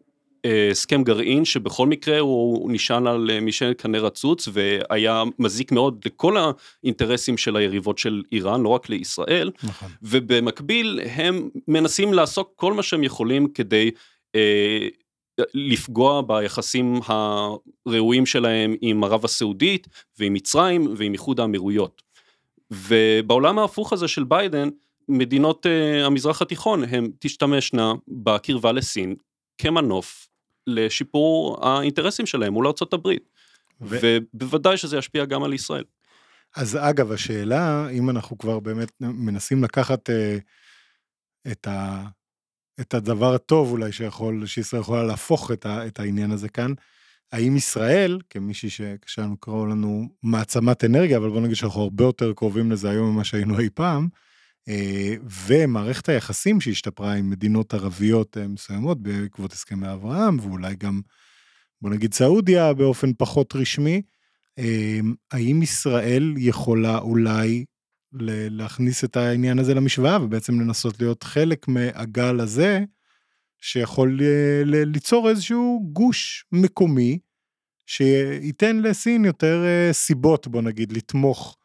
[0.70, 6.36] הסכם גרעין שבכל מקרה הוא נשען על אה, משענת קנה רצוץ והיה מזיק מאוד לכל
[6.36, 9.88] האינטרסים של היריבות של איראן, לא רק לישראל, נכון.
[10.02, 13.90] ובמקביל הם מנסים לעשות כל מה שהם יכולים כדי
[14.34, 14.88] אה,
[15.54, 19.88] לפגוע ביחסים הראויים שלהם עם ערב הסעודית
[20.18, 22.02] ועם מצרים ועם איחוד האמירויות.
[22.70, 24.68] ובעולם ההפוך הזה של ביידן,
[25.08, 29.14] מדינות uh, המזרח התיכון הן תשתמשנה בקרבה לסין
[29.58, 30.28] כמנוף
[30.66, 33.28] לשיפור האינטרסים שלהם מול הברית.
[33.80, 33.98] ו-
[34.34, 35.84] ובוודאי שזה ישפיע גם על ישראל.
[36.56, 40.38] אז אגב, השאלה, אם אנחנו כבר באמת מנסים לקחת אה,
[41.52, 42.04] את, ה,
[42.80, 46.72] את הדבר הטוב אולי שיכול, שישראל יכולה להפוך את, ה, את העניין הזה כאן,
[47.32, 52.32] האם ישראל, כמישהי שקשה לנו לקרוא לנו מעצמת אנרגיה, אבל בוא נגיד שאנחנו הרבה יותר
[52.32, 54.08] קרובים לזה היום ממה שהיינו אי פעם,
[55.46, 61.00] ומערכת היחסים שהשתפרה עם מדינות ערביות אה, מסוימות בעקבות הסכמי אברהם, ואולי גם,
[61.82, 64.02] בוא נגיד סעודיה באופן פחות רשמי,
[64.58, 64.98] אה,
[65.32, 67.64] האם ישראל יכולה אולי
[68.50, 72.80] להכניס את העניין הזה למשוואה ובעצם לנסות להיות חלק מהגל הזה,
[73.60, 74.20] שיכול
[74.64, 77.18] ליצור איזשהו גוש מקומי,
[77.86, 81.56] שייתן לסין יותר אה, סיבות, בוא נגיד, לתמוך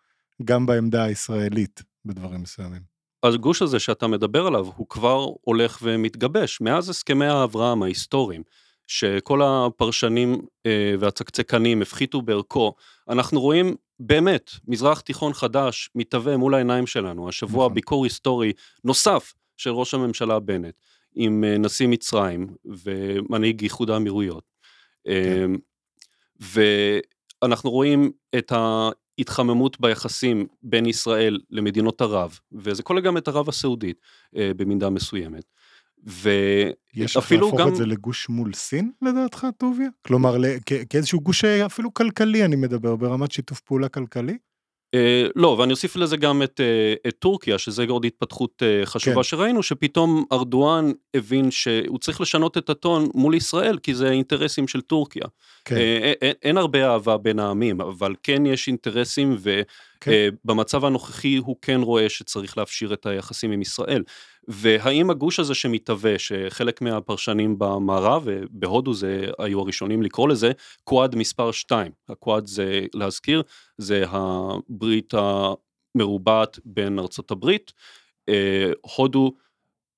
[0.43, 2.88] גם בעמדה הישראלית בדברים מסוימים.
[3.23, 8.43] הגוש הזה שאתה מדבר עליו הוא כבר הולך ומתגבש מאז הסכמי האברהם ההיסטוריים
[8.87, 12.75] שכל הפרשנים אה, והצקצקנים הפחיתו בערכו
[13.09, 17.73] אנחנו רואים באמת מזרח תיכון חדש מתהווה מול העיניים שלנו השבוע נכון.
[17.73, 18.53] ביקור היסטורי
[18.83, 20.75] נוסף של ראש הממשלה בנט
[21.15, 24.43] עם אה, נשיא מצרים ומנהיג איחוד האמירויות.
[25.07, 25.45] אה,
[27.41, 28.51] ואנחנו רואים את
[29.19, 34.01] ההתחממות ביחסים בין ישראל למדינות ערב, וזה כולל גם את ערב הסעודית
[34.35, 35.43] אה, במידה מסוימת.
[36.95, 39.89] יש איך ואפילו להפוך גם, את זה לגוש מול סין לדעתך, טוביה?
[40.07, 44.37] כלומר, כ- כאיזשהו גוש אה, אפילו כלכלי אני מדבר, ברמת שיתוף פעולה כלכלי?
[44.93, 49.15] אה, לא, ואני אוסיף לזה גם את, אה, את טורקיה, שזה עוד התפתחות אה, חשובה
[49.15, 49.23] כן.
[49.23, 54.81] שראינו, שפתאום ארדואן הבין שהוא צריך לשנות את הטון מול ישראל, כי זה אינטרסים של
[54.81, 55.25] טורקיה.
[55.65, 55.75] כן,
[56.21, 59.37] אין, אין הרבה אהבה בין העמים, אבל כן יש אינטרסים,
[60.01, 60.11] כן.
[60.45, 64.03] ובמצב הנוכחי הוא כן רואה שצריך להפשיר את היחסים עם ישראל.
[64.51, 70.51] והאם הגוש הזה שמתהווה, שחלק מהפרשנים במערב, ובהודו זה היו הראשונים לקרוא לזה,
[70.83, 71.91] קוואד מספר 2.
[72.09, 73.41] הקוואד זה, להזכיר,
[73.77, 75.13] זה הברית
[75.95, 77.73] המרובעת בין ארצות הברית,
[78.29, 79.33] אה, הודו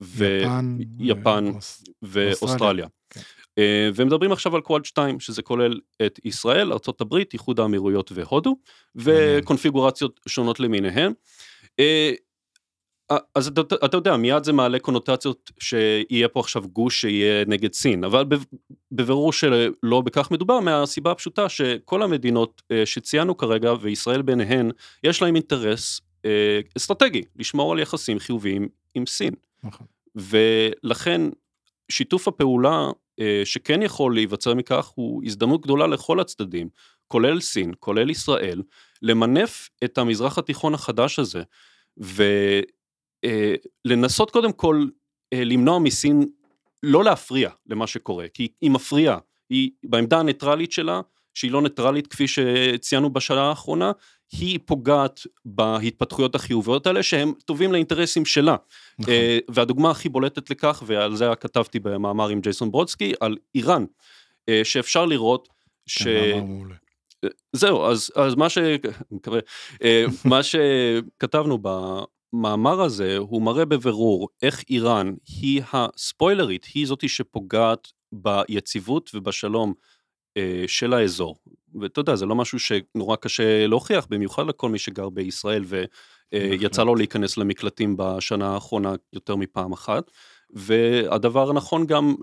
[0.02, 2.86] יפן, ויפן ואוס- ואוסטרליה.
[3.10, 3.20] כן.
[3.58, 8.56] אה, ומדברים עכשיו על קוואד 2 שזה כולל את ישראל, ארה"ב, איחוד האמירויות והודו
[8.96, 11.12] וקונפיגורציות שונות למיניהן.
[11.80, 12.12] אה,
[13.34, 18.04] אז אתה, אתה יודע מיד זה מעלה קונוטציות שיהיה פה עכשיו גוש שיהיה נגד סין
[18.04, 18.24] אבל
[18.92, 24.70] בבירור שלא בכך מדובר מהסיבה הפשוטה שכל המדינות אה, שציינו כרגע וישראל ביניהן
[25.04, 29.34] יש להם אינטרס אה, אסטרטגי לשמור על יחסים חיוביים עם סין.
[29.64, 29.86] נכון.
[30.16, 31.20] ולכן
[31.88, 32.90] שיתוף הפעולה
[33.20, 36.68] אה, שכן יכול להיווצר מכך הוא הזדמנות גדולה לכל הצדדים,
[37.08, 38.62] כולל סין, כולל ישראל,
[39.02, 41.42] למנף את המזרח התיכון החדש הזה,
[43.86, 44.86] ולנסות קודם כל
[45.32, 46.28] אה, למנוע מסין
[46.82, 49.18] לא להפריע למה שקורה, כי היא מפריעה,
[49.50, 51.00] היא בעמדה הניטרלית שלה,
[51.34, 53.92] שהיא לא ניטרלית כפי שציינו בשנה האחרונה,
[54.32, 58.56] היא פוגעת בהתפתחויות החיוביות האלה שהם טובים לאינטרסים שלה.
[58.98, 59.14] נכון.
[59.14, 63.84] אה, והדוגמה הכי בולטת לכך, ועל זה כתבתי במאמר עם ג'ייסון ברודסקי, על איראן,
[64.48, 65.48] אה, שאפשר לראות
[65.86, 66.02] ש...
[66.02, 66.46] כן.
[67.52, 68.58] זהו, אז, אז מה ש...
[69.84, 71.58] אה, מה שכתבנו
[72.32, 79.74] במאמר הזה, הוא מראה בבירור איך איראן היא הספוילרית, היא זאתי שפוגעת ביציבות ובשלום
[80.36, 81.36] אה, של האזור.
[81.80, 85.88] ואתה יודע, זה לא משהו שנורא קשה להוכיח, במיוחד לכל מי שגר בישראל ויצא
[86.32, 86.78] בהחלט.
[86.78, 90.10] לו להיכנס למקלטים בשנה האחרונה יותר מפעם אחת.
[90.52, 92.14] והדבר נכון גם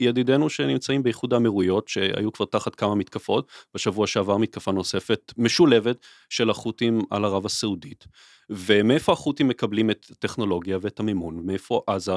[0.00, 6.50] לידידינו שנמצאים באיחוד האמירויות, שהיו כבר תחת כמה מתקפות, בשבוע שעבר מתקפה נוספת משולבת של
[6.50, 8.04] החות'ים על ערב הסעודית.
[8.50, 12.12] ומאיפה החות'ים מקבלים את הטכנולוגיה ואת המימון, מאיפה עזה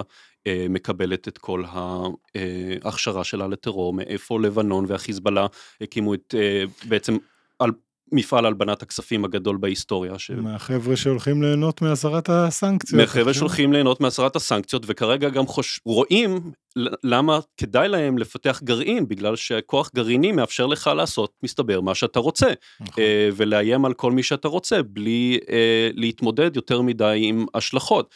[0.47, 5.47] אה, מקבלת את כל ההכשרה שלה לטרור, מאיפה לבנון והחיזבאללה
[5.81, 7.17] הקימו את אה, בעצם
[8.11, 10.19] מפעל הלבנת הכספים הגדול בהיסטוריה.
[10.19, 10.31] ש...
[10.31, 13.01] מהחבר'ה שהולכים ליהנות מהסרת הסנקציות.
[13.01, 13.33] מהחבר'ה עכשיו.
[13.33, 15.79] שהולכים ליהנות מהסרת הסנקציות וכרגע גם חוש...
[15.85, 16.51] רואים
[17.03, 22.47] למה כדאי להם לפתח גרעין בגלל שכוח גרעיני מאפשר לך לעשות מסתבר מה שאתה רוצה
[22.81, 23.03] נכון.
[23.03, 28.13] אה, ולאיים על כל מי שאתה רוצה בלי אה, להתמודד יותר מדי עם השלכות.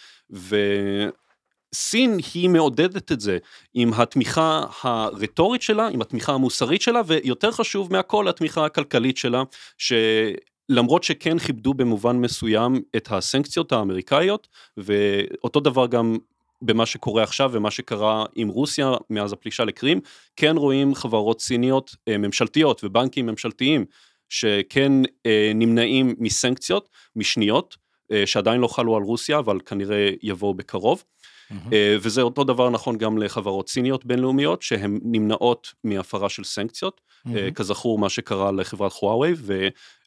[1.73, 3.37] וסין היא מעודדת את זה
[3.73, 9.43] עם התמיכה הרטורית שלה, עם התמיכה המוסרית שלה, ויותר חשוב מהכל התמיכה הכלכלית שלה,
[9.77, 14.47] שלמרות שכן כיבדו במובן מסוים את הסנקציות האמריקאיות,
[14.77, 16.17] ואותו דבר גם
[16.61, 20.01] במה שקורה עכשיו ומה שקרה עם רוסיה מאז הפלישה לקרים,
[20.35, 23.85] כן רואים חברות סיניות אה, ממשלתיות ובנקים ממשלתיים
[24.29, 24.91] שכן
[25.25, 27.77] אה, נמנעים מסנקציות משניות,
[28.11, 31.03] אה, שעדיין לא חלו על רוסיה, אבל כנראה יבואו בקרוב.
[31.51, 31.73] מהמם.
[31.73, 37.01] אה, וזה אותו דבר נכון גם לחברות סיניות בינלאומיות, שהן נמנעות מהפרה של סנקציות.
[37.27, 37.51] אה, מהמם.
[37.51, 39.33] כזכור, מה שקרה לחברת חוואווי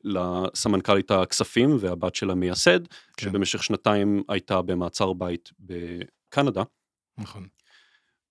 [0.05, 3.27] ולסמנכ"לית הכספים והבת של המייסד, כן.
[3.27, 6.63] שבמשך שנתיים הייתה במעצר בית בקנדה.
[7.19, 7.47] נכון.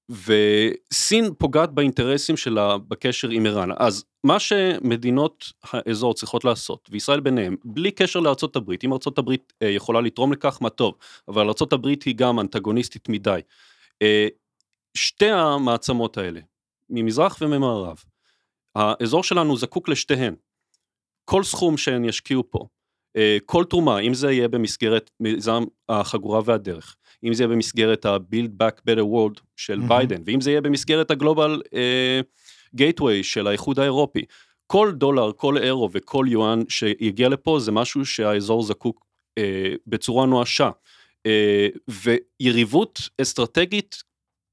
[0.10, 3.70] וסין פוגעת באינטרסים שלה בקשר עם איראן.
[3.78, 9.53] אז מה שמדינות האזור צריכות לעשות, וישראל ביניהם, בלי קשר לארצות הברית, אם ארצות הברית
[9.62, 10.95] אה, יכולה לתרום לכך, מה טוב,
[11.28, 13.39] אבל ארצות הברית היא גם אנטגוניסטית מדי.
[14.01, 14.28] אה,
[14.97, 16.39] שתי המעצמות האלה,
[16.89, 18.03] ממזרח וממערב,
[18.76, 20.36] האזור שלנו זקוק לשתיהן.
[21.26, 22.68] כל סכום שהן ישקיעו פה,
[23.18, 26.95] אה, כל תרומה, אם זה יהיה במסגרת מיזם החגורה והדרך,
[27.26, 29.89] אם זה יהיה במסגרת ה-Build Back Better World של מהמם.
[29.89, 31.61] ביידן, ואם זה יהיה במסגרת הגלובל
[32.76, 34.26] גייטווי של האיחוד האירופי,
[34.67, 39.05] כל דולר, כל אירו וכל יואן שיגיע לפה זה משהו שהאזור זקוק
[39.38, 40.69] אה, בצורה נואשה.
[41.26, 41.67] אה,
[42.41, 44.03] ויריבות אסטרטגית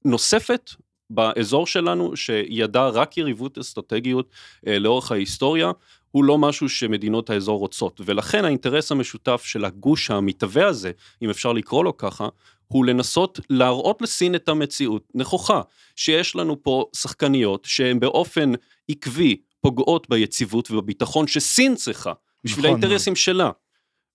[0.05, 0.69] נוספת
[1.09, 4.29] באזור שלנו, שידע רק יריבות אסטרטגיות
[4.67, 5.71] אה, לאורך ההיסטוריה,
[6.13, 10.91] הוא לא משהו שמדינות האזור רוצות, ולכן האינטרס המשותף של הגוש המתהווה הזה,
[11.21, 12.27] אם אפשר לקרוא לו ככה,
[12.67, 15.61] הוא לנסות להראות לסין את המציאות נכוחה,
[15.95, 18.51] שיש לנו פה שחקניות שהן באופן
[18.89, 23.49] עקבי פוגעות ביציבות ובביטחון שסין צריכה, בשביל נכון האינטרסים שלה.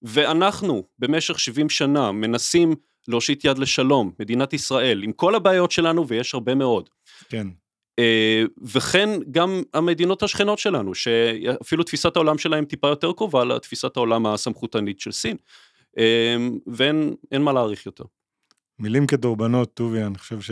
[0.02, 2.74] ואנחנו במשך 70 שנה מנסים
[3.08, 6.88] להושיט יד לשלום, מדינת ישראל, עם כל הבעיות שלנו, ויש הרבה מאוד.
[7.28, 7.46] כן.
[7.98, 14.26] אה, וכן גם המדינות השכנות שלנו, שאפילו תפיסת העולם שלהם טיפה יותר קרובה לתפיסת העולם
[14.26, 15.36] הסמכותנית של סין.
[15.98, 16.36] אה,
[16.66, 18.04] ואין אין מה להעריך יותר.
[18.78, 20.50] מילים כדורבנות, טובי, אני חושב ש...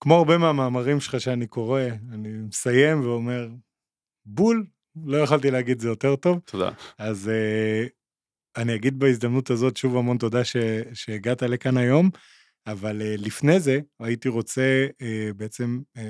[0.00, 1.80] כמו הרבה מהמאמרים שלך שאני קורא,
[2.12, 3.48] אני מסיים ואומר,
[4.26, 4.66] בול,
[5.06, 6.38] לא יכולתי להגיד זה יותר טוב.
[6.44, 6.70] תודה.
[6.98, 7.88] אז uh,
[8.56, 10.56] אני אגיד בהזדמנות הזאת שוב המון תודה ש,
[10.94, 12.10] שהגעת לכאן היום,
[12.66, 16.00] אבל uh, לפני זה הייתי רוצה uh, בעצם uh,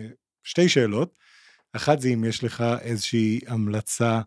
[0.43, 1.19] שתי שאלות.
[1.73, 4.21] אחת זה אם יש לך איזושהי המלצה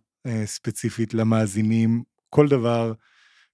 [0.45, 2.93] ספציפית למאזינים, כל דבר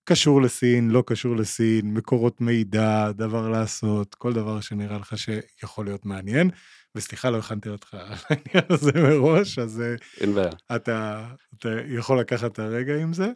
[0.03, 6.05] קשור לסין, לא קשור לסין, מקורות מידע, דבר לעשות, כל דבר שנראה לך שיכול להיות
[6.05, 6.49] מעניין.
[6.95, 10.49] וסליחה, לא הכנתי אותך על העניין הזה מראש, אז אה, אין בעיה.
[10.75, 13.31] אתה, אתה יכול לקחת את הרגע עם זה?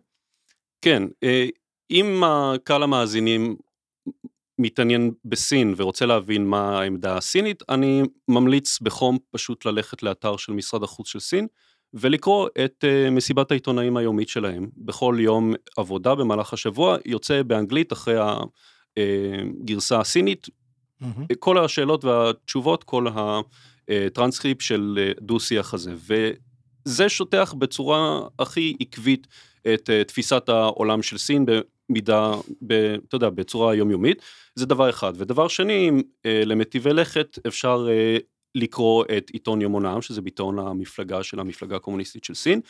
[0.82, 1.46] כן, אה,
[1.92, 3.56] אם הקהל המאזינים
[4.60, 10.84] מתעניין בסין ורוצה להבין מה העמדה הסינית, אני ממליץ בחום פשוט ללכת לאתר של משרד
[10.84, 11.48] החוץ של סין
[11.94, 14.70] ולקרוא את uh, מסיבת העיתונאים היומית שלהם.
[14.78, 18.16] בכל יום עבודה במהלך השבוע יוצא באנגלית אחרי
[18.98, 20.48] הגרסה הסינית,
[21.02, 21.26] מהמם.
[21.40, 23.08] כל השאלות והתשובות, כל
[23.88, 25.94] הטרנסקריפט של אה, דו-שיח הזה.
[26.86, 29.28] וזה שוטח בצורה הכי עקבית
[29.74, 31.46] את אה, תפיסת העולם של סין
[31.90, 32.34] במידה,
[32.68, 32.74] ב,
[33.08, 34.22] אתה יודע, בצורה יומיומית.
[34.56, 35.14] זה דבר אחד.
[35.18, 35.92] ודבר שני,
[36.26, 37.88] אה, למטיבי לכת אפשר
[38.56, 42.62] לקרוא את עיתון יומון העם, שזה בעיתון המפלגה של המפלגה הקומוניסטית של סין.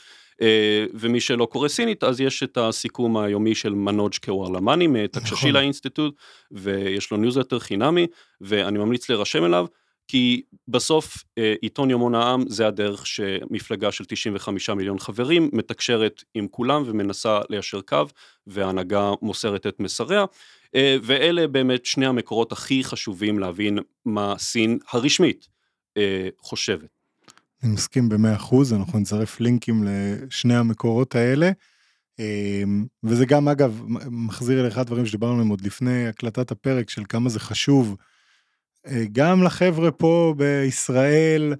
[0.41, 5.63] אה, ומי שלא קורא סינית, אז יש את הסיכום היומי של מנוג' קוואלרמאני מטקששילה נכון.
[5.63, 6.15] Institute,
[6.51, 8.07] ויש לו ניוזלטר חינמי,
[8.41, 9.65] ואני ממליץ להירשם אליו,
[10.07, 16.47] כי בסוף אה, עיתון יומון העם זה הדרך שמפלגה של 95 מיליון חברים מתקשרת עם
[16.47, 18.03] כולם ומנסה ליישר קו,
[18.47, 20.25] וההנהגה מוסרת את מסריה.
[20.75, 25.47] אה, ואלה באמת שני המקורות הכי חשובים להבין מה סין הרשמית
[25.97, 26.89] אה, חושבת.
[27.63, 31.51] אני מסכים במאה אחוז, אנחנו נצרף לינקים לשני המקורות האלה.
[33.03, 33.81] וזה גם אגב
[34.11, 37.95] מחזיר אל אחד הדברים שדיברנו עליהם עוד לפני הקלטת הפרק של כמה זה חשוב
[39.11, 41.55] גם לחבר'ה פה בישראל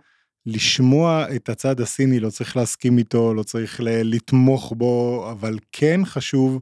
[0.46, 6.60] לשמוע את הצד הסיני לא צריך להסכים איתו לא צריך לתמוך בו אבל כן חשוב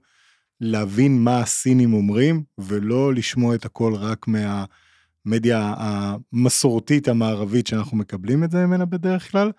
[0.61, 8.51] להבין מה הסינים אומרים ולא לשמוע את הכל רק מהמדיה המסורתית המערבית שאנחנו מקבלים את
[8.51, 9.51] זה ממנה בדרך כלל.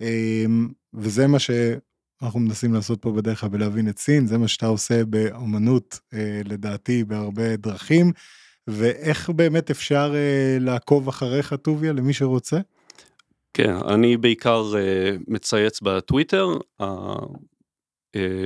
[0.00, 4.66] אמ, וזה מה שאנחנו מנסים לעשות פה בדרך כלל ולהבין את סין זה מה שאתה
[4.66, 8.12] עושה באמנות אה, לדעתי בהרבה דרכים.
[8.66, 12.60] ואיך באמת אפשר אה, לעקוב אחריך טוביה למי שרוצה?
[13.54, 16.48] כן, אני בעיקר uh, מצייץ בטוויטר,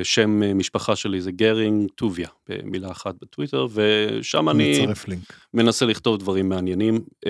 [0.01, 5.33] השם uh, משפחה שלי זה גרינג טוביה, במילה אחת בטוויטר, ושם אני לינק.
[5.55, 7.29] מנסה לכתוב דברים מעניינים uh,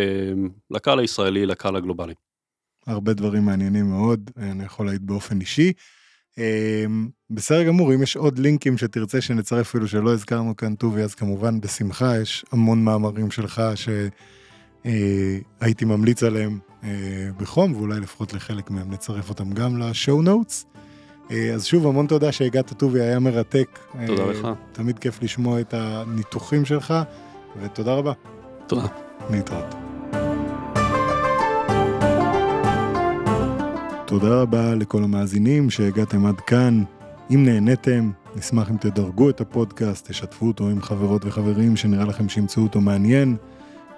[0.70, 2.14] לקהל הישראלי, לקהל הגלובלי.
[2.86, 5.72] הרבה דברים מעניינים מאוד, אני יכול להעיד באופן אישי.
[6.38, 11.14] אמ, בסדר גמור, אם יש עוד לינקים שתרצה שנצרף אפילו שלא הזכרנו כאן טובי, אז
[11.14, 13.62] כמובן בשמחה, יש המון מאמרים שלך
[14.84, 20.66] שהייתי ממליץ עליהם אה, בחום, ואולי לפחות לחלק מהם נצרף אותם גם לשואו נוטס.
[21.30, 23.78] אה, אז שוב, המון תודה שהגעת טובי, היה מרתק.
[24.06, 24.48] תודה אה, לך.
[24.72, 26.94] תמיד כיף לשמוע את הניתוחים שלך,
[27.62, 28.12] ותודה רבה.
[28.66, 28.86] תודה.
[29.30, 29.85] להתראות.
[34.06, 36.82] תודה רבה לכל המאזינים שהגעתם עד כאן.
[37.30, 42.62] אם נהניתם, נשמח אם תדרגו את הפודקאסט, תשתפו אותו עם חברות וחברים שנראה לכם שימצאו
[42.62, 43.36] אותו מעניין.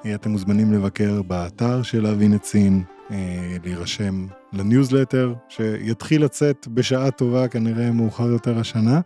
[0.07, 7.11] אה, אתם מוזמנים לבקר באתר של להבין את סין, אה, להירשם לניוזלטר, שיתחיל לצאת בשעה
[7.11, 9.01] טובה, כנראה מאוחר יותר השנה.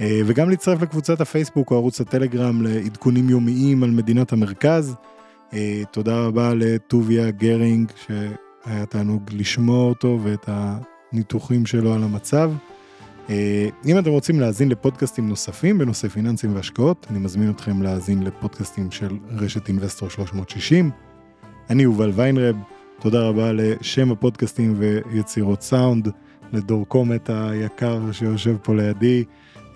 [0.00, 4.94] אה, וגם להצטרף לקבוצת הפייסבוק או ערוץ הטלגרם לעדכונים יומיים על מדינת המרכז.
[5.90, 8.10] תודה רבה לטוביה גרינג, ש...
[8.66, 10.48] היה תענוג לשמוע אותו ואת
[11.12, 12.52] הניתוחים שלו על המצב.
[13.30, 18.90] אה, אם אתם רוצים להאזין לפודקאסטים נוספים בנושא פיננסים והשקעות, אני מזמין אתכם להאזין לפודקאסטים
[18.90, 20.90] של רשת אינבסטור 360.
[21.70, 22.56] אני יובל ויינרב,
[23.00, 26.08] תודה רבה לשמע, פודקאסטים ויצירות סאונד,
[26.52, 29.24] לדור קומט היקר שיושב פה לידי,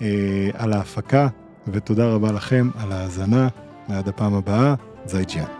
[0.03, 1.29] אה, על ההפקה,
[1.67, 3.49] ותודה רבה לכם על ההאזנה,
[3.89, 4.75] ועד הפעם הבאה,
[5.07, 5.60] 再见.